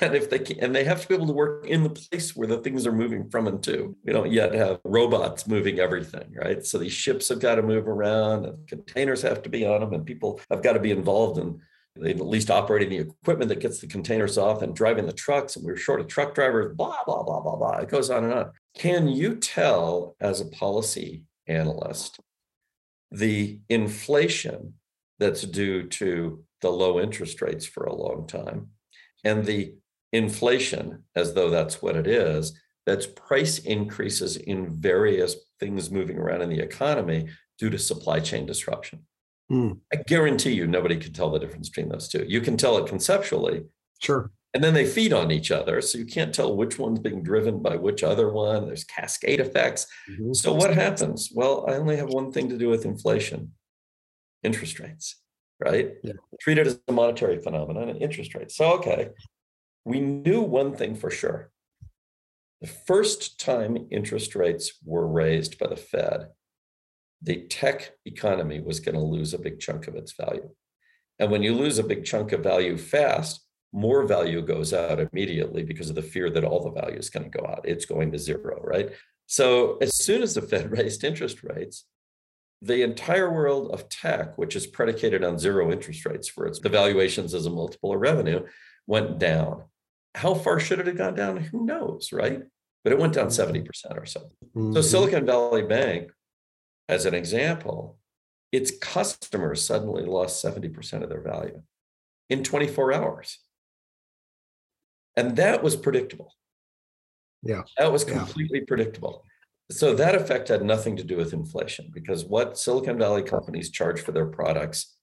And 0.00 0.14
if 0.14 0.28
they 0.28 0.38
can 0.38 0.60
and 0.60 0.74
they 0.74 0.84
have 0.84 1.00
to 1.00 1.08
be 1.08 1.14
able 1.14 1.28
to 1.28 1.32
work 1.32 1.66
in 1.66 1.82
the 1.82 1.90
place 1.90 2.36
where 2.36 2.46
the 2.46 2.58
things 2.58 2.86
are 2.86 2.92
moving 2.92 3.30
from 3.30 3.46
and 3.48 3.62
to. 3.64 3.96
We 4.04 4.12
don't 4.12 4.30
yet 4.30 4.52
have 4.52 4.80
robots 4.84 5.46
moving 5.48 5.78
everything 5.80 6.34
right? 6.36 6.64
So 6.64 6.76
these 6.76 6.92
ships 6.92 7.30
have 7.30 7.40
got 7.40 7.54
to 7.54 7.62
move 7.62 7.88
around 7.88 8.44
and 8.44 8.66
containers 8.68 9.22
have 9.22 9.42
to 9.42 9.48
be 9.48 9.64
on 9.64 9.80
them 9.80 9.94
and 9.94 10.04
people 10.04 10.40
have 10.50 10.62
got 10.62 10.74
to 10.74 10.78
be 10.78 10.90
involved 10.90 11.38
in 11.38 11.60
they 11.96 12.10
at 12.10 12.20
least 12.20 12.50
operating 12.50 12.88
the 12.88 12.98
equipment 12.98 13.48
that 13.50 13.60
gets 13.60 13.80
the 13.80 13.86
containers 13.86 14.38
off 14.38 14.62
and 14.62 14.74
driving 14.74 15.06
the 15.06 15.12
trucks, 15.12 15.56
and 15.56 15.64
we 15.64 15.72
are 15.72 15.76
short 15.76 16.00
of 16.00 16.08
truck 16.08 16.34
drivers, 16.34 16.74
blah, 16.74 17.04
blah, 17.04 17.22
blah, 17.22 17.40
blah, 17.40 17.56
blah. 17.56 17.78
It 17.78 17.88
goes 17.88 18.08
on 18.10 18.24
and 18.24 18.32
on. 18.32 18.50
Can 18.74 19.08
you 19.08 19.36
tell 19.36 20.16
as 20.20 20.40
a 20.40 20.46
policy 20.46 21.24
analyst 21.46 22.18
the 23.10 23.58
inflation 23.68 24.74
that's 25.18 25.42
due 25.42 25.86
to 25.88 26.42
the 26.62 26.70
low 26.70 26.98
interest 26.98 27.42
rates 27.42 27.66
for 27.66 27.84
a 27.84 27.94
long 27.94 28.26
time 28.26 28.68
and 29.24 29.44
the 29.44 29.74
inflation, 30.12 31.04
as 31.14 31.34
though 31.34 31.50
that's 31.50 31.82
what 31.82 31.96
it 31.96 32.06
is, 32.06 32.58
that's 32.86 33.06
price 33.06 33.58
increases 33.58 34.36
in 34.36 34.68
various 34.80 35.36
things 35.60 35.90
moving 35.90 36.18
around 36.18 36.42
in 36.42 36.48
the 36.48 36.60
economy 36.60 37.28
due 37.58 37.70
to 37.70 37.78
supply 37.78 38.18
chain 38.18 38.46
disruption? 38.46 39.04
Mm. 39.52 39.78
I 39.92 39.96
guarantee 39.96 40.52
you 40.52 40.66
nobody 40.66 40.96
can 40.96 41.12
tell 41.12 41.30
the 41.30 41.38
difference 41.38 41.68
between 41.68 41.90
those 41.90 42.08
two. 42.08 42.24
You 42.26 42.40
can 42.40 42.56
tell 42.56 42.78
it 42.78 42.86
conceptually. 42.86 43.64
Sure. 44.00 44.30
And 44.54 44.62
then 44.62 44.74
they 44.74 44.84
feed 44.84 45.12
on 45.12 45.30
each 45.30 45.50
other. 45.50 45.80
So 45.80 45.98
you 45.98 46.04
can't 46.04 46.34
tell 46.34 46.56
which 46.56 46.78
one's 46.78 47.00
being 47.00 47.22
driven 47.22 47.60
by 47.62 47.76
which 47.76 48.02
other 48.02 48.30
one. 48.30 48.66
There's 48.66 48.84
cascade 48.84 49.40
effects. 49.40 49.86
Mm-hmm. 50.10 50.32
So 50.34 50.52
what 50.52 50.74
happens? 50.74 51.30
Well, 51.34 51.64
I 51.68 51.74
only 51.74 51.96
have 51.96 52.08
one 52.08 52.32
thing 52.32 52.48
to 52.48 52.58
do 52.58 52.68
with 52.68 52.84
inflation 52.84 53.52
interest 54.42 54.80
rates, 54.80 55.20
right? 55.60 55.92
Yeah. 56.02 56.14
Treat 56.40 56.58
it 56.58 56.66
as 56.66 56.80
a 56.88 56.92
monetary 56.92 57.38
phenomenon 57.38 57.88
and 57.88 58.02
interest 58.02 58.34
rates. 58.34 58.56
So, 58.56 58.72
okay, 58.74 59.10
we 59.84 60.00
knew 60.00 60.42
one 60.42 60.74
thing 60.74 60.94
for 60.94 61.10
sure 61.10 61.50
The 62.60 62.68
first 62.68 63.40
time 63.40 63.88
interest 63.90 64.34
rates 64.34 64.78
were 64.84 65.06
raised 65.06 65.58
by 65.58 65.68
the 65.68 65.76
Fed, 65.76 66.28
the 67.22 67.46
tech 67.48 67.92
economy 68.04 68.60
was 68.60 68.80
going 68.80 68.94
to 68.94 69.00
lose 69.00 69.32
a 69.32 69.38
big 69.38 69.60
chunk 69.60 69.86
of 69.86 69.94
its 69.94 70.12
value. 70.12 70.50
And 71.18 71.30
when 71.30 71.42
you 71.42 71.54
lose 71.54 71.78
a 71.78 71.84
big 71.84 72.04
chunk 72.04 72.32
of 72.32 72.42
value 72.42 72.76
fast, 72.76 73.44
more 73.72 74.04
value 74.04 74.42
goes 74.42 74.74
out 74.74 75.00
immediately 75.00 75.62
because 75.62 75.88
of 75.88 75.94
the 75.94 76.02
fear 76.02 76.30
that 76.30 76.44
all 76.44 76.62
the 76.62 76.80
value 76.80 76.98
is 76.98 77.10
going 77.10 77.30
to 77.30 77.38
go 77.38 77.46
out. 77.46 77.62
It's 77.64 77.86
going 77.86 78.12
to 78.12 78.18
zero, 78.18 78.60
right? 78.62 78.90
So 79.26 79.78
as 79.78 79.96
soon 79.96 80.22
as 80.22 80.34
the 80.34 80.42
Fed 80.50 80.70
raised 80.70 81.04
interest 81.04 81.42
rates, 81.42 81.86
the 82.60 82.82
entire 82.82 83.32
world 83.32 83.72
of 83.72 83.88
tech, 83.88 84.36
which 84.38 84.54
is 84.54 84.66
predicated 84.66 85.24
on 85.24 85.38
zero 85.38 85.72
interest 85.72 86.04
rates 86.06 86.28
for 86.28 86.46
its 86.46 86.58
valuations 86.58 87.34
as 87.34 87.46
a 87.46 87.50
multiple 87.50 87.92
of 87.92 88.00
revenue, 88.00 88.46
went 88.86 89.18
down. 89.18 89.64
How 90.14 90.34
far 90.34 90.60
should 90.60 90.78
it 90.78 90.86
have 90.86 90.96
gone 90.96 91.14
down? 91.14 91.38
Who 91.38 91.64
knows, 91.64 92.12
right? 92.12 92.42
But 92.84 92.92
it 92.92 92.98
went 92.98 93.14
down 93.14 93.28
70% 93.28 93.66
or 93.96 94.06
so. 94.06 94.20
Mm-hmm. 94.54 94.74
So 94.74 94.82
Silicon 94.82 95.24
Valley 95.24 95.62
Bank, 95.62 96.10
as 96.88 97.06
an 97.06 97.14
example, 97.14 97.98
its 98.50 98.70
customers 98.70 99.64
suddenly 99.64 100.04
lost 100.04 100.44
70% 100.44 101.02
of 101.02 101.08
their 101.08 101.22
value 101.22 101.62
in 102.28 102.44
24 102.44 102.92
hours. 102.92 103.38
And 105.16 105.36
that 105.36 105.62
was 105.62 105.76
predictable. 105.76 106.34
Yeah. 107.42 107.62
That 107.78 107.92
was 107.92 108.04
completely 108.04 108.60
yeah. 108.60 108.64
predictable. 108.68 109.24
So 109.70 109.94
that 109.94 110.14
effect 110.14 110.48
had 110.48 110.64
nothing 110.64 110.96
to 110.96 111.04
do 111.04 111.16
with 111.16 111.32
inflation 111.32 111.90
because 111.92 112.24
what 112.24 112.58
Silicon 112.58 112.98
Valley 112.98 113.22
companies 113.22 113.70
charge 113.70 114.00
for 114.00 114.12
their 114.12 114.26
products 114.26 114.96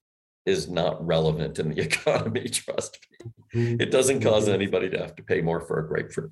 is 0.45 0.69
not 0.69 1.05
relevant 1.05 1.59
in 1.59 1.69
the 1.69 1.81
economy, 1.89 2.47
trust 2.49 2.99
me. 3.11 3.31
Mm-hmm. 3.55 3.81
It 3.81 3.91
doesn't 3.91 4.21
cause 4.21 4.45
mm-hmm. 4.45 4.53
anybody 4.53 4.89
to 4.89 4.99
have 4.99 5.15
to 5.15 5.23
pay 5.23 5.41
more 5.41 5.61
for 5.61 5.79
a 5.79 5.87
grapefruit. 5.87 6.31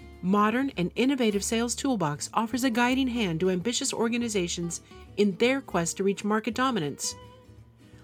modern 0.21 0.71
and 0.77 0.91
innovative 0.95 1.43
sales 1.43 1.73
toolbox 1.75 2.29
offers 2.33 2.63
a 2.63 2.69
guiding 2.69 3.07
hand 3.07 3.39
to 3.39 3.49
ambitious 3.49 3.91
organizations 3.93 4.81
in 5.17 5.35
their 5.37 5.61
quest 5.61 5.97
to 5.97 6.03
reach 6.03 6.23
market 6.23 6.53
dominance. 6.53 7.15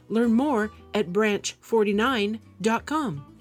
Learn 0.09 0.33
more 0.33 0.71
at 0.93 1.13
branch49.com. 1.13 3.33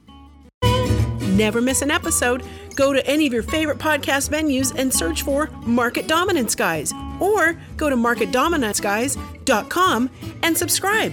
Never 1.36 1.60
miss 1.60 1.82
an 1.82 1.90
episode. 1.90 2.42
Go 2.76 2.94
to 2.94 3.04
any 3.06 3.26
of 3.26 3.32
your 3.32 3.42
favorite 3.42 3.78
podcast 3.78 4.30
venues 4.30 4.72
and 4.76 4.92
search 4.92 5.22
for 5.22 5.48
Market 5.66 6.06
Dominance 6.06 6.54
Guys 6.54 6.92
or 7.20 7.58
go 7.76 7.90
to 7.90 7.96
marketdominanceguys.com 7.96 10.10
and 10.42 10.56
subscribe. 10.56 11.12